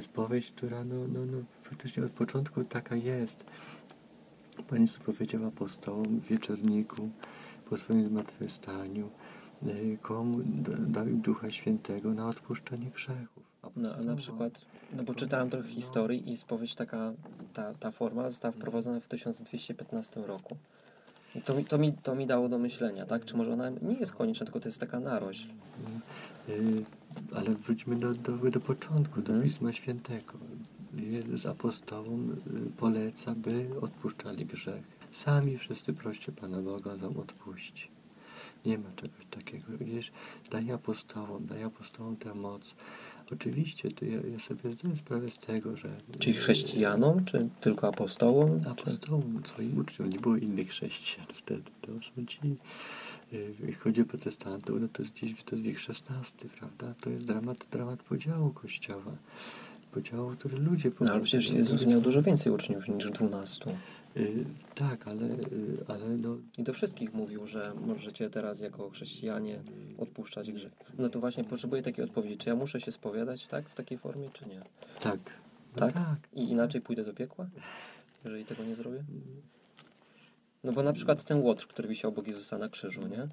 [0.00, 3.44] Spowiedź, która no, no, no, faktycznie od początku taka jest.
[4.68, 7.10] Pan Jezus powiedział apostołom w wieczorniku
[7.70, 9.10] po swoim zmartwychwstaniu,
[9.66, 13.42] y, komu da- dał im Ducha Świętego na odpuszczenie grzechów.
[13.76, 14.60] No, a na przykład,
[14.96, 17.12] no bo czytałem trochę historii i spowiedź taka,
[17.54, 20.56] ta, ta forma została wprowadzona w 1215 roku.
[21.34, 23.24] I to mi, to, mi, to mi dało do myślenia, tak?
[23.24, 25.48] Czy może ona nie jest konieczna, tylko to jest taka narośl.
[26.48, 26.84] Y,
[27.36, 29.42] Ale wróćmy do, do, do początku, do Mhm.
[29.42, 30.32] Pisma Świętego.
[30.96, 34.82] Jezus apostołom y, poleca, by odpuszczali grzech.
[35.12, 37.90] Sami wszyscy proście Pana Boga, wam odpuści.
[38.66, 39.64] Nie ma czegoś takiego.
[39.80, 40.12] Wiesz,
[40.50, 42.74] daje apostołom, daje apostołom tę moc.
[43.32, 45.88] Oczywiście, to ja, ja sobie zdaję sprawę z tego, że...
[46.18, 48.60] Czyli chrześcijanom, czy tylko apostołom?
[48.62, 48.70] Czy...
[48.70, 51.70] Apostołom, swoim uczniom, nie było innych chrześcijan wtedy.
[51.80, 52.38] To są ci,
[53.32, 56.94] y, jeśli chodzi o protestantów, no to jest gdzieś to jest wiek XVI, prawda?
[57.00, 59.12] To jest dramat, dramat podziału Kościoła.
[59.92, 60.90] Podziału, który ludzie...
[61.00, 63.70] No, ale przecież Jezus miał dużo więcej uczniów niż dwunastu.
[64.16, 64.44] Y,
[64.74, 69.58] tak, ale, y, ale no, I do wszystkich mówił, że możecie teraz jako chrześcijanie
[69.98, 70.72] odpuszczać grzech.
[70.98, 72.36] No to właśnie potrzebuję takiej odpowiedzi.
[72.36, 73.68] Czy ja muszę się spowiadać, tak?
[73.68, 74.60] W takiej formie, czy nie?
[75.00, 75.20] tak.
[75.72, 75.92] No Tak?
[75.92, 76.18] tak.
[76.32, 77.46] I inaczej pójdę do piekła?
[78.24, 79.04] Jeżeli tego nie zrobię?
[80.64, 83.28] No bo na przykład ten łotr, który wisiał obok Jezusa na krzyżu, nie?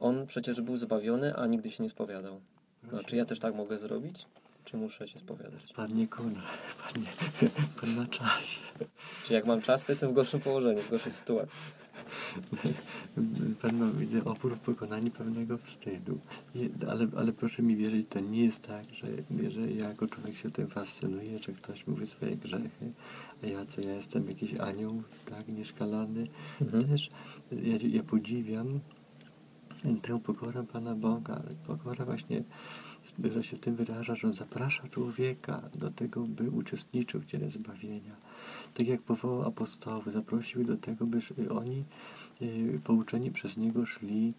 [0.00, 2.40] On przecież był zbawiony, a nigdy się nie spowiadał.
[2.92, 4.26] No, czy ja też tak mogę zrobić?
[4.64, 5.72] Czy muszę się spowiadać?
[5.72, 6.42] Pan nie kona,
[7.80, 8.60] pan, ma czas.
[9.24, 11.58] Czy jak mam czas, to jestem w gorszym położeniu, w gorszej sytuacji.
[13.62, 16.18] Pan ma, widzę, opór w pokonaniu pewnego wstydu.
[16.88, 19.06] Ale, ale proszę mi wierzyć, to nie jest tak, że,
[19.50, 22.92] że ja jako człowiek się tym fascynuję, że ktoś mówi swoje grzechy,
[23.42, 26.26] a ja co, ja jestem jakiś anioł, tak, nieskalany.
[26.60, 26.88] Mhm.
[26.88, 27.10] Też
[27.52, 28.80] ja, ja podziwiam
[30.02, 32.42] tę pokorę Pana Boga, pokorę właśnie,
[33.18, 37.50] która się w tym wyraża, że On zaprasza człowieka do tego, by uczestniczył w dziele
[37.50, 38.16] zbawienia.
[38.74, 41.18] Tak jak powołał apostołów, zaprosił do tego, by
[41.50, 41.84] oni
[42.84, 44.34] pouczeni przez Niego szli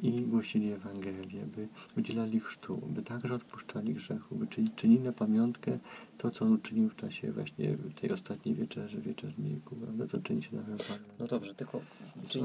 [0.00, 5.78] i głosili Ewangelię, by udzielali chrztu, by także odpuszczali grzechu, by czyni- czynili na pamiątkę
[6.18, 10.62] to, co On uczynił w czasie właśnie tej ostatniej wieczerzy, wieczerniku, prawda, co czynicie na
[10.62, 10.94] pamiątkę.
[11.18, 11.80] No dobrze, tylko...
[12.28, 12.44] Czyli,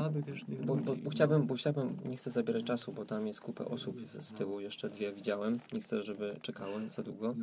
[0.65, 3.97] bo, bo, bo, chciałbym, bo chciałbym, nie chcę zabierać czasu, bo tam jest kupę osób
[4.19, 5.59] z tyłu, jeszcze dwie widziałem.
[5.73, 7.35] Nie chcę, żeby czekały za długo.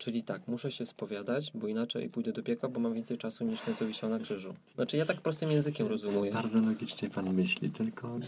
[0.00, 3.60] Czyli tak, muszę się spowiadać, bo inaczej pójdę do piekła, bo mam więcej czasu niż
[3.60, 4.54] ten, co wisiał na krzyżu.
[4.74, 6.32] Znaczy ja tak prostym językiem rozumuję.
[6.32, 8.18] Bardzo logicznie pan myśli, tylko,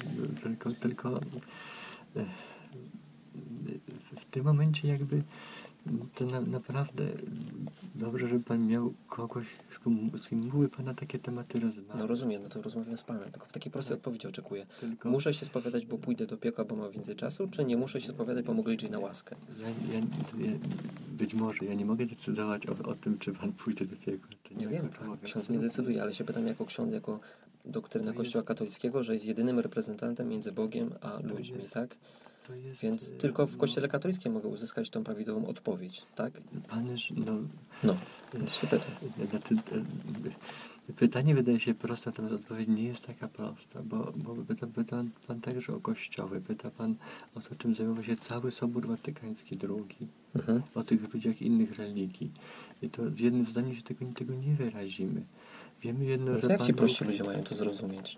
[0.42, 1.20] tylko, tylko
[2.16, 2.24] e,
[4.20, 5.22] w tym momencie jakby
[6.14, 7.04] to na, naprawdę
[7.94, 11.96] dobrze, żeby pan miał kogoś, z kim, z kim mógłby pana takie tematy rozmawiać.
[11.98, 14.66] No rozumiem, no to rozmawiam z panem, tylko takiej prostej odpowiedzi oczekuję.
[14.80, 18.00] Tylko Muszę się spowiadać, bo pójdę do piekła, bo mam więcej czasu, czy nie muszę
[18.00, 19.36] się spowiadać, bo mogę liczyć na łaskę?
[19.60, 20.00] ja, ja,
[20.46, 20.52] ja,
[21.18, 24.54] być może ja nie mogę decydować o, o tym, czy pan pójdzie do piekła, czy
[24.54, 24.60] nie.
[24.60, 25.20] Nie wiem, Jako człowiek.
[25.22, 27.20] ksiądz nie decyduje, ale się pytam jako ksiądz, jako
[27.64, 31.96] doktryna jest- Kościoła katolickiego, że jest jedynym reprezentantem między Bogiem a ludźmi, tak?
[32.56, 36.32] Jest, Więc e, tylko w no, Kościele katolickim mogę uzyskać tą prawidłową odpowiedź, tak?
[36.68, 37.32] Pan już, no,
[37.84, 37.96] No,
[38.34, 38.90] więc się pytam.
[39.30, 39.54] Znaczy,
[40.88, 45.04] e, pytanie wydaje się proste, natomiast odpowiedź nie jest taka prosta, bo, bo pyta, pyta
[45.26, 46.94] pan, także o kościoły, pyta pan
[47.34, 50.62] o to, czym zajmował się cały Sobór Watykański II, Mhm.
[50.74, 52.30] o tych ludziach innych religii.
[52.82, 55.22] I to w jednym zdaniu się tego, tego nie wyrazimy.
[55.82, 58.16] Wiemy jedno, No że jak Pan ci prości ludzie mają to zrozumieć?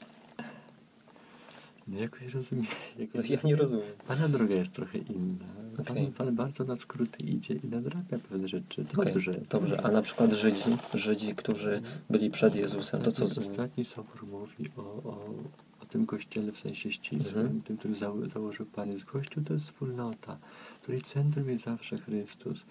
[1.88, 2.66] No jakoś rozumiem.
[2.98, 3.86] Jakoś ja nie rozumiem.
[4.08, 5.44] Pana droga jest trochę inna.
[5.78, 6.06] Okej.
[6.06, 8.84] Pan, pan bardzo na skróty idzie i nadrabia pewne rzeczy.
[8.94, 9.40] Dobrze.
[9.50, 9.80] dobrze.
[9.82, 10.62] A na przykład Żydzi,
[10.94, 13.50] Żydzi, którzy byli przed Jezusem, to co z Ostatni, nimi?
[13.50, 15.34] ostatni sobór mówi o, o,
[15.80, 17.62] o tym kościele w sensie ścisłym, Mhm.
[17.62, 19.04] tym, który zało, założył Pan Jezus.
[19.04, 20.38] Kościół to jest wspólnota,
[20.82, 22.64] której centrum jest zawsze Chrystus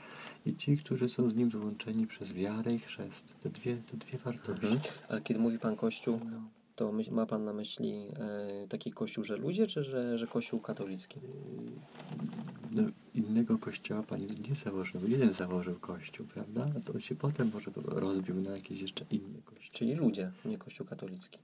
[0.45, 3.26] i ci, którzy są z Nim złączeni przez wiarę i chrzest.
[3.43, 4.65] Te dwie, te dwie wartości.
[4.65, 4.80] Mhm.
[5.10, 6.41] Ale kiedy mówi Pan Kościół, No,
[6.75, 8.07] to myśl, ma Pan na myśli
[8.63, 11.19] e, taki Kościół, że ludzie, czy że, że Kościół katolicki?
[12.75, 12.83] no,
[13.13, 15.01] innego kościoła Pan nie założył.
[15.07, 16.67] Jeden założył kościół, prawda?
[16.77, 19.69] A to on się potem może rozbił na jakieś jeszcze inne kościoły.
[19.73, 21.39] Czyli ludzie, nie Kościół katolicki.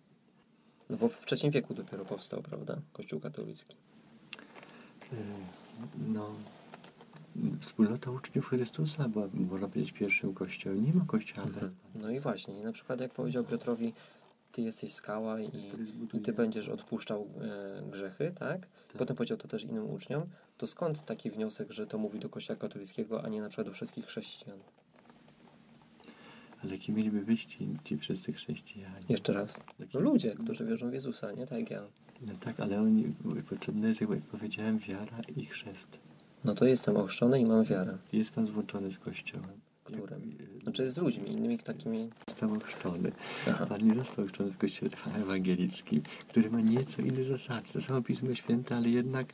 [0.89, 2.81] No bo w trzecim wieku dopiero powstał, prawda?
[2.93, 3.75] Kościół katolicki.
[5.13, 5.15] Y,
[6.07, 6.31] No,
[7.59, 10.85] wspólnota uczniów Chrystusa była, można powiedzieć, pierwszym kościołem.
[10.85, 11.75] Nie ma kościoła bez Mhm.
[11.93, 13.93] Pana No i właśnie, na przykład jak powiedział Piotrowi,
[14.51, 15.49] ty jesteś skała i,
[15.85, 18.67] zbuduje- i ty będziesz odpuszczał e, grzechy, tak?
[18.97, 20.23] Potem powiedział to też innym uczniom.
[20.57, 23.73] To skąd taki wniosek, że to mówi do Kościoła katolickiego, a nie na przykład do
[23.73, 24.59] wszystkich chrześcijan?
[26.63, 29.05] Ale kim mieliby być ci, ci wszyscy chrześcijanie?
[29.09, 29.59] Jeszcze raz.
[29.93, 31.81] No ludzie, którzy wierzą w Jezusa, nie tak jak ja.
[32.27, 33.15] No tak, ale oni,
[33.49, 35.99] potrzebne jest, jak powiedziałem, wiara i chrzest.
[36.43, 37.97] No to jestem ochrzczony i mam wiarę.
[38.13, 39.59] Jest Pan złączony z Kościołem.
[39.83, 40.37] Którym?
[40.63, 42.09] Znaczy z ludźmi, innymi takimi...
[42.27, 43.11] Został ochrzczony.
[43.49, 43.65] Aha.
[43.65, 47.67] Pan nie został ochrzczony w Kościele ewangelickim, który ma nieco inne zasady.
[47.73, 49.33] To samo Pismo Święte, ale jednak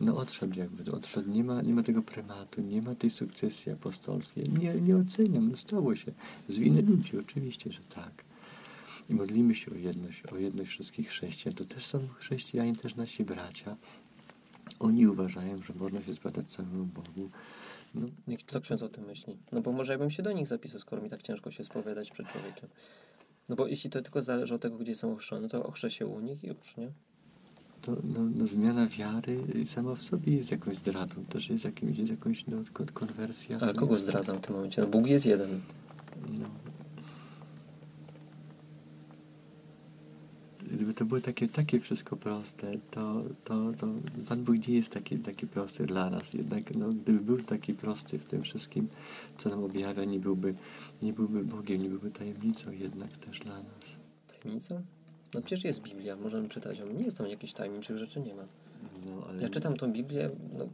[0.00, 0.92] no odszedł jakby.
[0.92, 1.30] Odszedł.
[1.30, 4.44] Nie ma, nie ma tego prymatu, nie ma tej sukcesji apostolskiej.
[4.58, 6.12] Nie, nie oceniam, no stało się.
[6.48, 8.24] Z winy ludzi, oczywiście, że tak.
[9.10, 11.54] I modlimy się o jedność, o jedność wszystkich chrześcijan.
[11.54, 13.76] To też są chrześcijanie, też nasi bracia.
[14.78, 17.30] Oni uważają, że można się zbadać całemu Bogu.
[18.00, 19.38] No, Co ksiądz o tym myśli?
[19.52, 22.10] No bo może ja bym się do nich zapisał, skoro mi tak ciężko się spowiadać
[22.10, 22.68] przed człowiekiem.
[23.48, 26.20] No bo jeśli to tylko zależy od tego, gdzie są ochrzczone, to ochrzę się u
[26.20, 26.92] nich i już, nie?
[27.86, 32.10] to no, no, zmiana wiary sama w sobie jest jakąś zdradą, też jest, jakimś, jest
[32.10, 33.58] jakąś no, kon- konwersja.
[33.60, 34.82] Ale kogo zdradzam w tym momencie?
[34.82, 35.60] No Bóg jest jeden.
[36.28, 36.46] No.
[40.76, 43.86] Gdyby to było takie, takie wszystko proste, to, to, to
[44.28, 46.34] Pan Bóg nie jest taki, taki prosty dla nas.
[46.34, 48.88] Jednak no, gdyby był taki prosty w tym wszystkim,
[49.38, 50.54] co nam objawia, nie byłby,
[51.02, 53.96] nie byłby Bogiem, nie byłby tajemnicą jednak też dla nas.
[54.28, 54.82] Tajemnicą?
[55.34, 56.86] No przecież jest Biblia, możemy czytać ją.
[56.86, 58.44] Nie jest tam jakichś tajemniczych rzeczy, nie ma.
[59.06, 60.68] No, ale Ja czytam tą Biblię, no,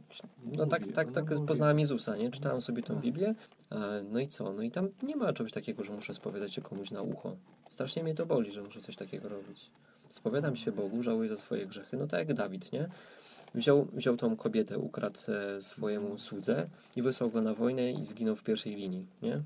[0.57, 1.45] no tak, tak, no tak mówię.
[1.45, 2.31] poznałem Jezusa, nie?
[2.31, 3.35] Czytałem sobie tą Biblię,
[3.71, 4.53] e, no i co?
[4.53, 7.35] No i tam nie ma czegoś takiego, że muszę spowiadać się komuś na ucho.
[7.69, 9.71] Strasznie mnie to boli, że muszę coś takiego robić.
[10.13, 12.89] Spowiadam się Bogu, żałuję za swoje grzechy, no tak jak Dawid, nie?
[13.55, 18.35] Wziął, wziął tą kobietę, ukradł e, swojemu słudze i wysłał go na wojnę i zginął
[18.35, 19.41] w pierwszej linii, nie?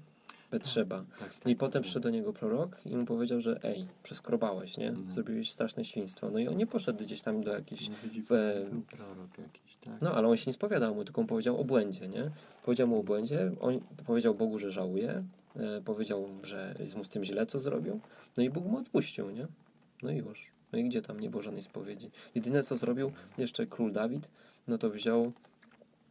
[0.51, 1.03] Betrzeba.
[1.19, 1.81] Tak, tak, I potem tak.
[1.81, 4.87] przyszedł do niego prorok i mu powiedział, że ej, przeskrobałeś, nie?
[4.87, 5.11] Mhm.
[5.11, 6.29] Zrobiłeś straszne świństwo.
[6.29, 7.89] No i on nie poszedł gdzieś tam do jakiejś...
[7.89, 10.01] W- prorok jakiś, tak?
[10.01, 12.31] No, ale on się nie spowiadał mu, tylko mu powiedział o błędzie, nie?
[12.65, 15.23] Powiedział mu o błędzie, on powiedział Bogu, że żałuje,
[15.55, 17.99] e, powiedział, że jest mu z tym źle, co zrobił,
[18.37, 19.47] no i Bóg mu odpuścił, nie?
[20.03, 20.56] No i już.
[20.73, 22.11] No i gdzie tam nie było żadnej spowiedzi?
[22.35, 24.29] Jedyne, co zrobił jeszcze król Dawid,
[24.67, 25.31] no to wziął,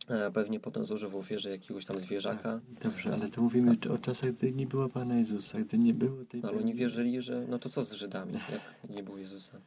[0.09, 3.99] e, pewnie potem złożył w ofierze jakiegoś tam zwierzaka, Tak, dobrze, ale to mówimy o
[3.99, 6.41] czasach, gdy nie było Pana Jezusa, gdy nie było tej...
[6.41, 9.61] no ale oni wierzyli, że no to co z Żydami, jak nie było Jezusa?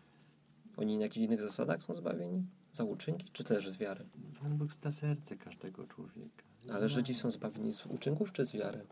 [0.77, 2.43] Oni na jakichś innych zasadach są zbawieni?
[2.73, 4.05] Za uczynki, czy też z wiary?
[4.41, 6.43] Pan Bóg zna serce każdego człowieka.
[6.69, 6.87] Ale Zna.
[6.87, 8.85] Żydzi są zbawieni z uczynków, czy z wiary?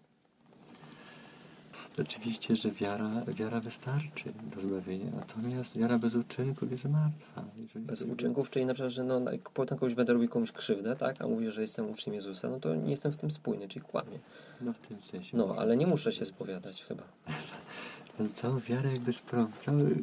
[2.02, 7.44] Oczywiście, że wiara, wiara wystarczy do zbawienia, natomiast wiara bez uczynków jest martwa.
[7.58, 9.22] Jeżeli Bez uczynków, czyli na przykład, że no,
[9.54, 12.76] potem komuś będę robił komuś krzywdę, tak, a mówię, że jestem uczniem Jezusa, no to
[12.76, 14.20] nie jestem w tym spójny, czyli kłamie.
[14.62, 15.38] No w tym sensie.
[15.38, 17.04] No, ale nie muszę się spowiadać chyba.
[18.34, 19.96] Całą wiarę jakby spro, cały,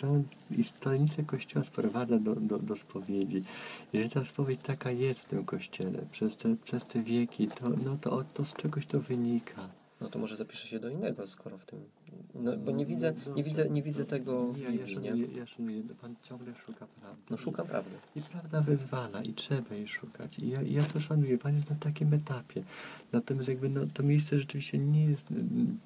[0.00, 3.44] całą istotnicę Kościoła sprowadza do, do, do spowiedzi.
[3.92, 7.96] Jeżeli ta spowiedź taka jest w tym Kościele przez te, przez te wieki, to, no
[8.00, 9.68] to, to z czegoś to wynika.
[10.00, 11.90] No to może zapiszę się do innego, skoro w tym...
[12.34, 13.30] No, bo nie No, widzę, dobrze.
[13.34, 15.08] nie widzę, nie widzę tego w ja, ja, Biblii, nie?
[15.10, 17.22] szanuję, ja szanuję, Pan ciągle szuka prawdy.
[17.30, 17.90] No szukam prawdy.
[18.16, 20.38] I prawda wyzwala i trzeba jej szukać.
[20.38, 21.38] I ja, ja to szanuję.
[21.38, 22.62] Pan jest na takim etapie.
[23.12, 25.26] Natomiast jakby no, to miejsce rzeczywiście nie jest...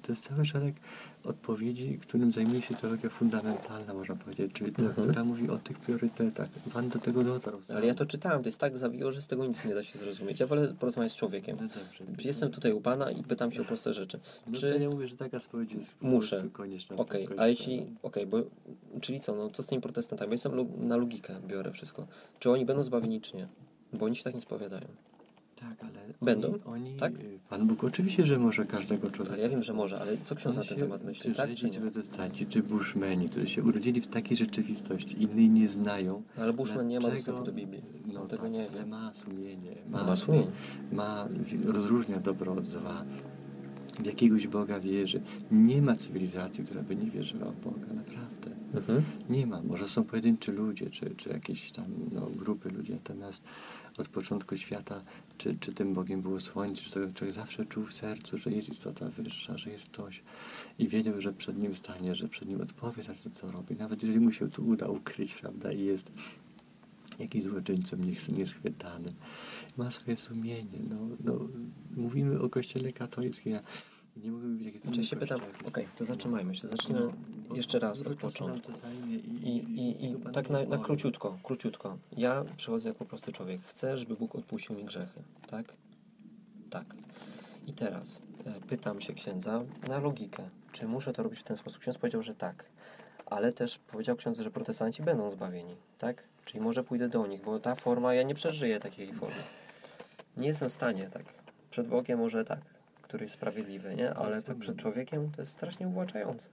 [0.01, 0.75] To jest cały szereg
[1.23, 5.07] odpowiedzi, którym zajmuje się teologia fundamentalna, można powiedzieć, czyli ta, Mhm.
[5.07, 6.49] która mówi o tych priorytetach.
[6.73, 7.59] Pan do tego dotarł.
[7.75, 9.99] Ale ja to czytałem, to jest tak zawiło, że z tego nic nie da się
[9.99, 10.39] zrozumieć.
[10.39, 11.57] Ja wolę porozmawiać z człowiekiem.
[11.61, 12.27] No dobrze.
[12.27, 14.19] Jestem tutaj u Pana i pytam się o proste rzeczy.
[14.47, 14.77] No to Czy...
[14.81, 15.89] ja mówię, że taka spowiedź jest
[16.21, 16.49] Muszę.
[16.97, 17.87] Okej, tym a jeśli.
[18.03, 18.37] Okej, bo.
[19.01, 20.31] Czyli co, no co z tymi protestantami?
[20.31, 22.07] Jestem na logikę, biorę wszystko.
[22.39, 23.47] Czy oni będą zbawieni, czy nie?
[23.93, 24.87] Bo oni się tak nie spowiadają.
[25.55, 26.53] Tak, ale Będą?
[26.65, 27.13] Oni, Tak?
[27.49, 29.33] Pan Bóg oczywiście, że może każdego człowieka.
[29.33, 31.79] Ale ja wiem, że może, ale co ksiądz na ten temat myśli, tak czy nie?
[31.79, 36.23] protestanci, czy bushmeni, którzy się urodzili w takiej rzeczywistości, inni nie znają.
[36.37, 37.83] No, ale Bushman nie ma dostępu do Biblii.
[38.05, 38.85] No On tego tak, nie wie.
[38.85, 39.75] ma sumienie.
[39.89, 40.47] No, ma sumienie.
[40.91, 41.27] Ma,
[41.65, 43.05] rozróżnia dobro od zła.
[44.01, 45.21] W jakiegoś Boga wierzy.
[45.51, 48.51] Nie ma cywilizacji, która by nie wierzyła w Boga, naprawdę.
[48.73, 49.03] Mhm.
[49.29, 49.61] Nie ma.
[49.61, 53.43] Może są pojedynczy ludzie, czy, czy jakieś tam no, grupy ludzi, natomiast
[53.97, 55.01] od początku świata,
[55.37, 58.69] czy, czy tym Bogiem było słońce, czy człowiek, człowiek zawsze czuł w sercu, że jest
[58.69, 60.21] istota wyższa, że jest ktoś
[60.79, 63.75] i wiedział, że przed nim stanie, że przed nim odpowie za to, co robi.
[63.75, 66.11] Nawet jeżeli mu się to uda ukryć, prawda, i jest
[67.19, 69.13] jakiś złoczyńcą nies- nieschwytanym.
[69.77, 70.79] Ma swoje sumienie.
[70.89, 71.39] No, no,
[71.97, 73.61] mówimy o kościele katolickim, ja
[74.17, 77.11] nie mówimy o jakichś Znaczy ja się pytam, okej, to zatrzymajmy się, zacznijmy
[77.49, 78.71] No, jeszcze raz od początku.
[79.43, 81.97] i, I, i, tak na, na króciutko, króciutko.
[82.17, 83.61] Ja przychodzę jako prosty człowiek.
[83.61, 85.23] Chcę, żeby Bóg odpuścił mi grzechy.
[85.47, 85.73] Tak?
[86.69, 86.95] Tak.
[87.67, 90.49] I teraz e, pytam się księdza na logikę.
[90.71, 91.81] Czy muszę to robić w ten sposób?
[91.81, 92.65] Ksiądz powiedział, że tak.
[93.25, 95.75] Ale też powiedział ksiądz, że protestanci będą zbawieni.
[95.97, 96.23] Tak?
[96.45, 99.43] Czyli może pójdę do nich, bo ta forma, ja nie przeżyję takiej formy.
[100.37, 101.23] Nie jestem w stanie tak.
[101.69, 102.59] Przed Bogiem może tak,
[103.11, 104.13] który jest sprawiedliwy, nie?
[104.13, 106.49] Ale tak przed człowiekiem to jest strasznie uwłaczające.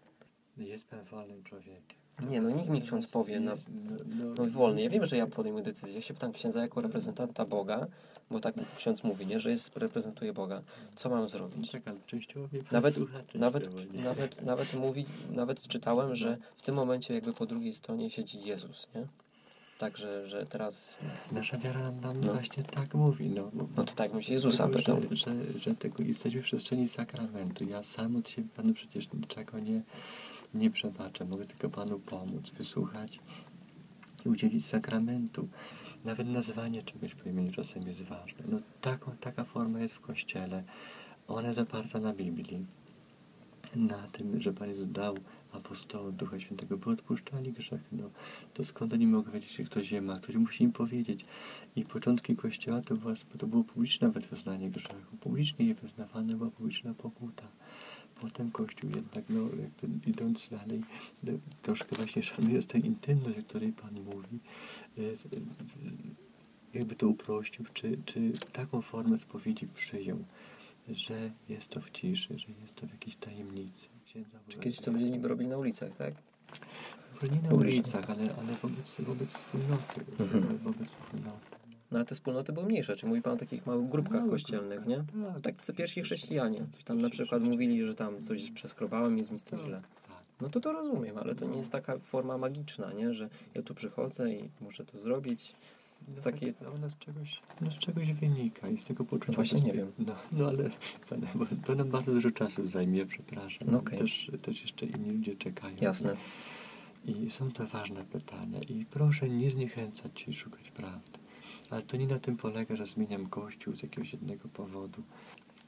[0.57, 1.99] Jest Pan wolnym człowiekiem.
[2.29, 3.67] Nie, no nikt mi ksiądz powie, no, Jest,
[4.09, 4.83] no, no wolny.
[4.83, 5.95] Ja wiem, że ja podejmuję decyzję.
[5.95, 7.87] Ja się pytam księdza jako reprezentanta Boga,
[8.31, 10.63] bo tak ksiądz mówi, nie, że jest, reprezentuje Boga.
[10.97, 11.71] Co mam No zrobić?
[11.71, 12.95] tak, ale częściowo mnie pan Nawet,
[13.35, 18.41] nawet, nawet, nawet mówi, nawet czytałem, że w tym momencie jakby po drugiej stronie siedzi
[18.41, 19.07] Jezus, nie?
[19.79, 20.91] Także, że teraz,
[21.33, 22.33] Nasza wiara nam, No.
[22.33, 23.31] właśnie tak mówi.
[23.31, 25.17] No, no to tak się Jezusa Dlatego, pytał.
[25.17, 27.65] Że, że, że tego jesteśmy w przestrzeni sakramentu.
[27.65, 29.83] Ja sam od siebie Panu przecież niczego nie,
[30.55, 31.25] nie przebaczę.
[31.25, 33.21] Mogę tylko Panu pomóc, wysłuchać
[34.27, 35.49] i udzielić sakramentu.
[36.05, 38.45] Nawet nazwanie czegoś po imieniu czasem jest ważne.
[38.49, 40.63] No, taką, taka forma jest w Kościele.
[41.29, 42.67] Ona jest oparta na Biblii.
[43.77, 45.15] Na tym, że Pan Jezus dał
[45.53, 47.87] apostołom Ducha Świętego, by odpuszczali grzechy.
[47.93, 48.11] No,
[48.55, 50.17] to skąd oni mogą wiedzieć, że ktoś je ma?
[50.17, 51.25] Ktoś musi im powiedzieć.
[51.77, 55.17] I początki Kościoła to, była, to było publiczne nawet wyznanie grzechu.
[55.21, 57.49] Publicznie je wyznawane była publiczna pokuta.
[58.21, 60.83] Potem Kościół jednak, no, jakby idąc dalej,
[61.23, 61.33] no,
[61.63, 64.39] troszkę właśnie szanuje tę intymność, o której Pan mówi,
[64.99, 65.03] e,
[66.75, 70.25] jakby to uprościł, czy, czy taką formę spowiedzi przyjął,
[70.89, 73.89] że jest to w ciszy, że jest to w jakiejś tajemnicy.
[74.09, 76.15] Księdza Czy kiedyś to ludzie niby robili na ulicach, tak?
[77.15, 77.81] Może nie na publicznie.
[77.83, 80.01] ulicach, ale, ale wobec, wobec wspólnoty.
[80.21, 80.59] Mhm.
[80.59, 81.57] Wobec wspólnoty.
[81.91, 84.87] No ale te wspólnoty były mniejsze, czy mówi Pan o takich małych grupkach Małych kościelnych,
[84.87, 84.97] nie?
[84.97, 85.43] grupkach, tak.
[85.43, 86.67] Tak, te pierwsi chrześcijanie.
[86.85, 89.81] Tam na przykład mówili, że tam coś przeskrobałem, jest mi z tym źle.
[90.09, 93.15] Tak, no to to rozumiem, ale to nie jest taka forma magiczna, nie?
[93.15, 95.55] Że ja tu przychodzę i muszę to zrobić.
[96.09, 99.33] No, takie- tak, ona z czegoś, no z czegoś wynika i z tego poczucia.
[99.33, 99.93] No właśnie nie wiem.
[99.99, 100.71] No, no ale
[101.35, 103.69] bo to nam bardzo dużo czasu zajmie, przepraszam.
[103.71, 103.99] No okej.
[103.99, 105.77] też, też jeszcze inni ludzie czekają.
[105.81, 106.17] Jasne.
[107.05, 108.61] I są to ważne pytania.
[108.69, 111.19] I proszę nie zniechęcać się i szukać prawdy.
[111.71, 115.03] Ale to nie na tym polega, że zmieniam kościół z jakiegoś jednego powodu.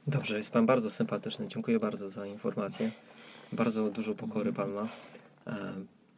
[0.07, 1.47] Dobrze, jest Pan bardzo sympatyczny.
[1.47, 2.91] Dziękuję bardzo za informację.
[3.51, 4.89] Bardzo dużo pokory Pan ma.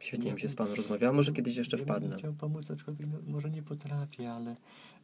[0.04, 1.14] Świetnie mi się z Panem rozmawiało.
[1.14, 2.08] Może kiedyś jeszcze ja wpadnę.
[2.08, 4.56] bym chciał pomóc, aczkolwiek no, może nie potrafię, ale...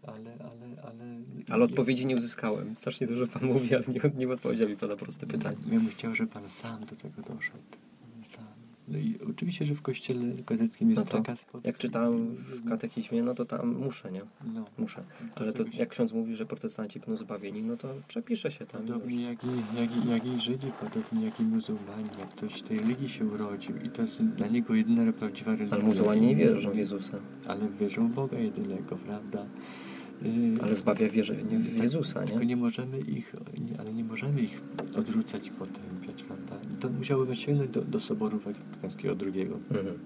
[0.02, 1.04] Ale, ale, ale,
[1.50, 2.76] Ale odpowiedzi nie uzyskałem.
[2.76, 5.56] Strasznie dużo Pan mówi, ale nie, nie odpowiedział mi Pan na proste pytanie.
[5.66, 7.58] Ja bym chciał, żeby Pan sam do tego doszedł.
[8.90, 11.22] No i oczywiście, że w kościele katolickim jest No to
[11.64, 14.22] Jak czytałem w katechizmie, no to tam muszę, nie?
[14.54, 14.64] No.
[14.78, 15.02] Muszę.
[15.34, 18.80] Ale to jak ksiądz mówi, że protestanci będą zbawieni, no to przepiszę się tam.
[18.82, 19.48] Podobnie jak i,
[19.80, 22.10] jak, i, jak i Żydzi, podobnie jak i muzułmanie.
[22.18, 25.76] Jak ktoś w tej religii się urodził i to jest dla niego jedyna prawdziwa religia.
[25.76, 27.18] Ale muzułmanie nie wierzą w Jezusa.
[27.46, 29.46] Ale wierzą w Boga jedynego, prawda?
[30.22, 32.46] Yy, Ale zbawia wierze nie w tak, Jezusa, Tylko nie?
[32.46, 33.34] nie możemy ich,
[33.70, 34.60] nie, ale nie możemy ich
[34.98, 36.59] odrzucać i potępiać, prawda?
[36.80, 39.98] To musiałoby sięgnąć do, do Soboru Watykańskiego II, Mhm.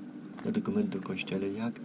[0.44, 1.80] do dokumentu o Kościele, jak,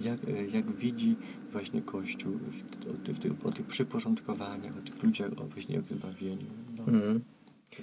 [0.00, 1.16] jak, e, jak widzi
[1.52, 5.82] właśnie Kościół w, o, tych, w o tych przyporządkowaniach, o tych ludziach, o właśnie o
[5.82, 6.46] zbawieniu.
[6.78, 7.20] No, Mhm.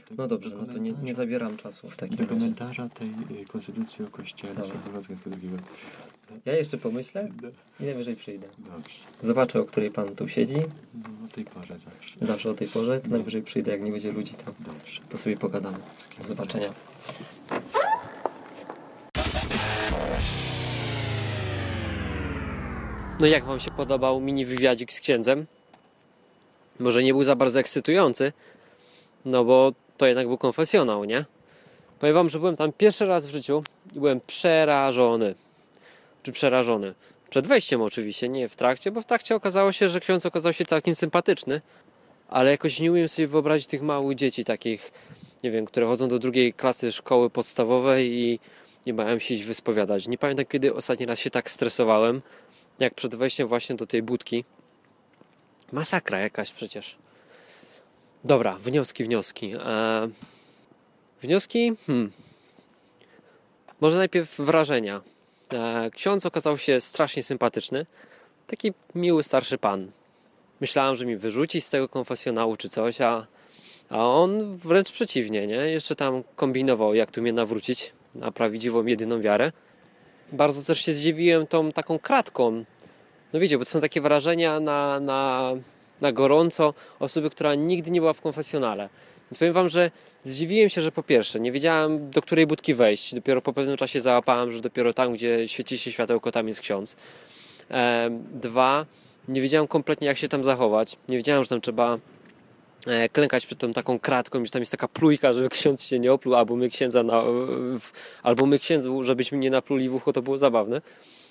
[0.09, 2.35] do No dobrze, do no to nie, nie zabieram czasu w takim Do razie.
[2.35, 4.55] komentarza tej y, konstytucji o Kościele.
[4.55, 5.49] Soboru Watykańskiego II.
[6.45, 7.29] Ja jeszcze pomyślę
[7.79, 8.47] i najwyżej przyjdę.
[8.57, 9.05] Dobrze.
[9.19, 10.57] Zobaczę, o której pan tu siedzi.
[10.93, 12.17] No, o tej porze zawsze.
[12.21, 15.01] Zawsze o tej porze, to najwyżej przyjdę, jak nie będzie ludzi, to, Dobrze.
[15.09, 15.77] to sobie pogadamy.
[16.19, 16.73] Do zobaczenia.
[23.19, 25.45] No jak wam się podobał mini wywiadzik z księdzem?
[26.79, 28.33] Może nie był za bardzo ekscytujący,
[29.25, 31.25] no bo to jednak był konfesjonał, nie?
[31.99, 33.63] Powiem wam, że byłem tam pierwszy raz w życiu
[33.95, 35.35] i byłem przerażony.
[36.25, 36.95] Czy przerażony?
[37.29, 40.65] Przed wejściem oczywiście, nie w trakcie, bo w trakcie okazało się, że ksiądz okazał się
[40.65, 41.61] całkiem sympatyczny,
[42.27, 44.91] ale jakoś nie umiem sobie wyobrazić tych małych dzieci takich,
[45.43, 48.39] nie wiem, które chodzą do drugiej klasy szkoły podstawowej i
[48.85, 50.07] nie mają się iść wyspowiadać.
[50.07, 52.21] Nie pamiętam, kiedy ostatni raz się tak stresowałem,
[52.79, 54.45] jak przed wejściem właśnie do tej budki.
[55.71, 56.97] Masakra jakaś przecież.
[58.23, 59.53] Dobra, wnioski, wnioski.
[59.53, 60.09] Eee,
[61.21, 61.73] wnioski?
[61.87, 62.11] Hmm.
[63.81, 65.01] Może najpierw wrażenia.
[65.53, 67.85] Eee, ksiądz okazał się strasznie sympatyczny.
[68.47, 69.91] Taki miły starszy pan.
[70.61, 73.27] Myślałem, że mi wyrzuci z tego konfesjonału czy coś, a,
[73.89, 75.55] a on wręcz przeciwnie, nie?
[75.55, 79.51] Jeszcze tam kombinował, jak tu mnie nawrócić na prawdziwą, jedyną wiarę.
[80.31, 82.65] Bardzo też się zdziwiłem tą taką kratką.
[83.33, 85.51] No wiecie, bo to są takie wrażenia na, na,
[86.01, 88.89] na gorąco osoby, która nigdy nie była w konfesjonale.
[89.31, 89.91] Więc powiem wam, że
[90.23, 93.15] zdziwiłem się, że po pierwsze, nie wiedziałem do której budki wejść.
[93.15, 96.95] Dopiero po pewnym czasie załapałem, że dopiero tam, gdzie świeci się światełko, tam jest ksiądz.
[97.69, 98.85] Em, Dwa,
[99.27, 100.97] nie wiedziałem kompletnie, jak się tam zachować.
[101.09, 101.97] Nie wiedziałem, że tam trzeba
[102.87, 106.13] e, klękać przed tą taką kratką, że tam jest taka plujka, żeby ksiądz się nie
[106.13, 107.21] opluł, albo my księdza, na,
[107.79, 107.91] w,
[108.23, 110.81] albo my księdzu, żebyśmy nie napluli w ucho, to było zabawne.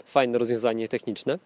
[0.07, 1.39] Fajne rozwiązanie techniczne.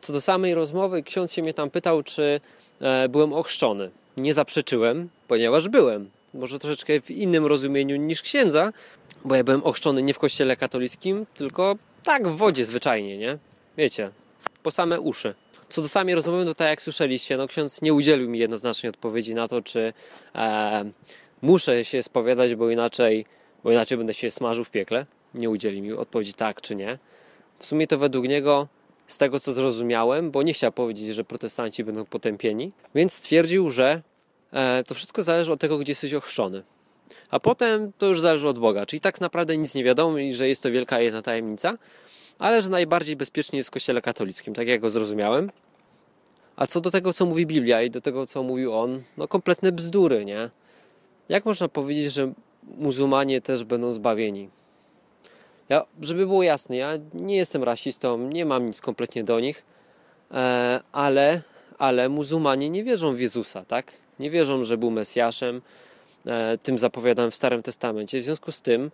[0.00, 2.40] Co do samej rozmowy, ksiądz się mnie tam pytał, czy
[2.80, 3.90] e, byłem ochrzczony.
[4.16, 6.10] Nie zaprzeczyłem, ponieważ byłem.
[6.34, 8.72] Może troszeczkę w innym rozumieniu niż księdza,
[9.24, 13.38] bo ja byłem ochrzczony nie w kościele katolickim, tylko tak w wodzie zwyczajnie, nie?
[13.76, 14.10] Wiecie,
[14.62, 15.34] po same uszy.
[15.68, 19.34] Co do samej rozmowy, no tak jak słyszeliście, no ksiądz nie udzielił mi jednoznacznej odpowiedzi
[19.34, 19.92] na to, czy
[20.34, 20.84] e,
[21.42, 23.26] muszę się spowiadać, bo inaczej,
[23.64, 25.06] bo inaczej będę się smażył w piekle.
[25.34, 26.98] Nie udzielił mi odpowiedzi tak czy nie.
[27.58, 28.68] W sumie to według niego,
[29.06, 34.02] z tego co zrozumiałem, bo nie chciał powiedzieć, że protestanci będą potępieni, więc stwierdził, że
[34.52, 36.62] e, to wszystko zależy od tego, gdzie jesteś ochrzczony.
[37.30, 38.86] A potem to już zależy od Boga.
[38.86, 41.78] Czyli tak naprawdę nic nie wiadomo i że jest to wielka jedna tajemnica,
[42.38, 45.50] ale że najbardziej bezpiecznie jest w kościele katolickim, tak jak go zrozumiałem.
[46.56, 49.72] A co do tego, co mówi Biblia i do tego, co mówił on, no kompletne
[49.72, 50.50] bzdury, nie?
[51.28, 52.32] Jak można powiedzieć, że
[52.78, 54.48] muzułmanie też będą zbawieni?
[55.68, 59.62] Ja, żeby było jasne, ja nie jestem rasistą, nie mam nic kompletnie do nich,
[60.30, 61.42] e, ale,
[61.78, 63.92] ale muzułmanie nie wierzą w Jezusa, tak?
[64.18, 65.62] Nie wierzą, że był Mesjaszem,
[66.26, 68.20] e, tym zapowiadanym w Starym Testamencie.
[68.20, 68.90] W związku z tym,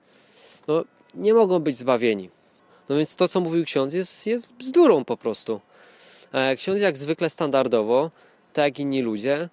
[0.69, 2.31] no, nie mogą być zbawieni.
[2.89, 5.61] No więc to, co mówił ksiądz, jest, jest bzdurą po prostu.
[6.33, 8.11] E, ksiądz, jak zwykle standardowo,
[8.53, 9.49] tak jak inni ludzie,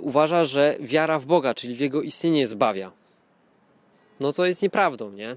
[0.00, 2.90] uważa, że wiara w Boga, czyli w Jego istnienie zbawia.
[4.20, 5.36] No to jest nieprawdą, nie?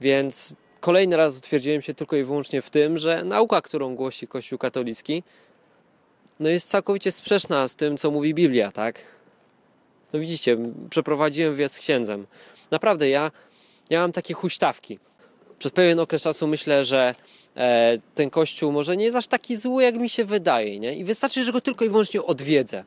[0.00, 4.58] Więc kolejny raz utwierdziłem się tylko i wyłącznie w tym, że nauka, którą głosi Kościół
[4.58, 5.22] katolicki,
[6.40, 9.02] no jest całkowicie sprzeczna z tym, co mówi Biblia, tak?
[10.12, 10.58] No widzicie,
[10.90, 12.26] przeprowadziłem wywiad z księdzem.
[12.70, 13.30] Naprawdę, ja
[13.90, 14.98] ja mam takie huśtawki.
[15.58, 17.14] Przez pewien okres czasu myślę, że
[17.56, 20.94] e, ten kościół może nie jest aż taki zły, jak mi się wydaje, nie?
[20.94, 22.84] I wystarczy, że go tylko i wyłącznie odwiedzę.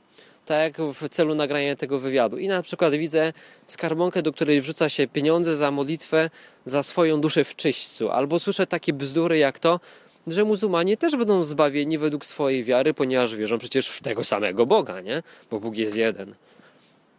[0.50, 2.38] Tak w celu nagrania tego wywiadu.
[2.38, 3.34] I na przykład widzę
[3.66, 6.30] skarbonkę, do której wrzuca się pieniądze za modlitwę
[6.66, 8.10] za swoją duszę w czyśćcu.
[8.10, 9.80] Albo słyszę takie bzdury jak to,
[10.28, 15.02] że muzułmanie też będą zbawieni według swojej wiary, ponieważ wierzą przecież w tego samego Boga,
[15.02, 15.24] nie?
[15.52, 16.36] Bo Bóg jest jeden.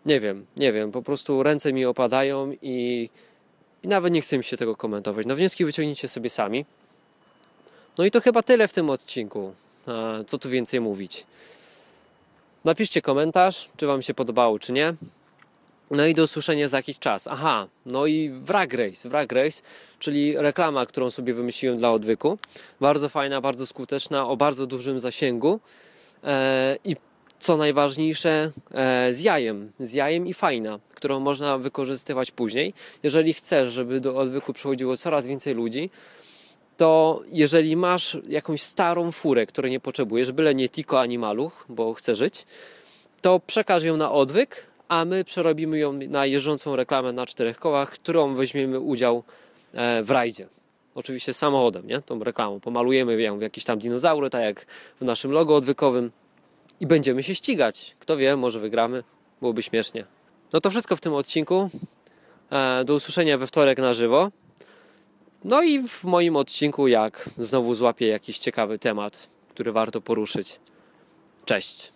[0.07, 3.09] Nie wiem, nie wiem, po prostu ręce mi opadają i,
[3.83, 5.27] i nawet nie chcę mi się tego komentować.
[5.27, 6.65] No wnioski wyciągnijcie sobie sami.
[7.99, 9.55] No i to chyba tyle w tym odcinku.
[10.27, 11.27] Co tu więcej mówić?
[12.65, 14.95] Napiszcie komentarz, czy Wam się podobało, czy nie.
[15.91, 17.27] No i do usłyszenia za jakiś czas.
[17.27, 19.09] Aha, no i Wrag Race.
[19.09, 19.63] Wrag Race,
[19.99, 22.39] czyli reklama, którą sobie wymyśliłem dla odwyku.
[22.81, 25.61] Bardzo fajna, bardzo skuteczna, o bardzo dużym zasięgu.
[26.25, 26.97] E, I
[27.39, 29.73] co najważniejsze, e, z jajem.
[29.79, 32.75] Z jajem i fajna, którą można wykorzystywać później.
[33.03, 35.91] Jeżeli chcesz, żeby do odwyku przychodziło coraz więcej ludzi,
[36.81, 41.95] to jeżeli masz jakąś starą furę, której nie potrzebujesz, byle nie tiko ani maluch, bo
[41.95, 42.47] chce żyć,
[43.21, 47.91] to przekaż ją na odwyk, a my przerobimy ją na jeżdżącą reklamę na czterech kołach,
[47.91, 49.23] którą weźmiemy udział
[49.73, 50.49] e, w rajdzie.
[50.95, 52.03] Oczywiście samochodem, nie?
[52.03, 52.61] Tą reklamą.
[52.61, 54.67] Pomalujemy ją w jakieś tam dinozaury, tak jak
[55.01, 56.11] w naszym logo odwykowym
[56.81, 57.97] i będziemy się ścigać.
[57.99, 59.03] Kto wie, może wygramy.
[59.41, 60.05] Byłoby śmiesznie.
[60.53, 61.71] No to wszystko w tym odcinku.
[62.51, 64.31] E, do usłyszenia we wtorek na żywo.
[65.45, 70.61] No i w moim odcinku, jak znowu złapię jakiś ciekawy temat, który warto poruszyć.
[71.45, 71.93] Cześć.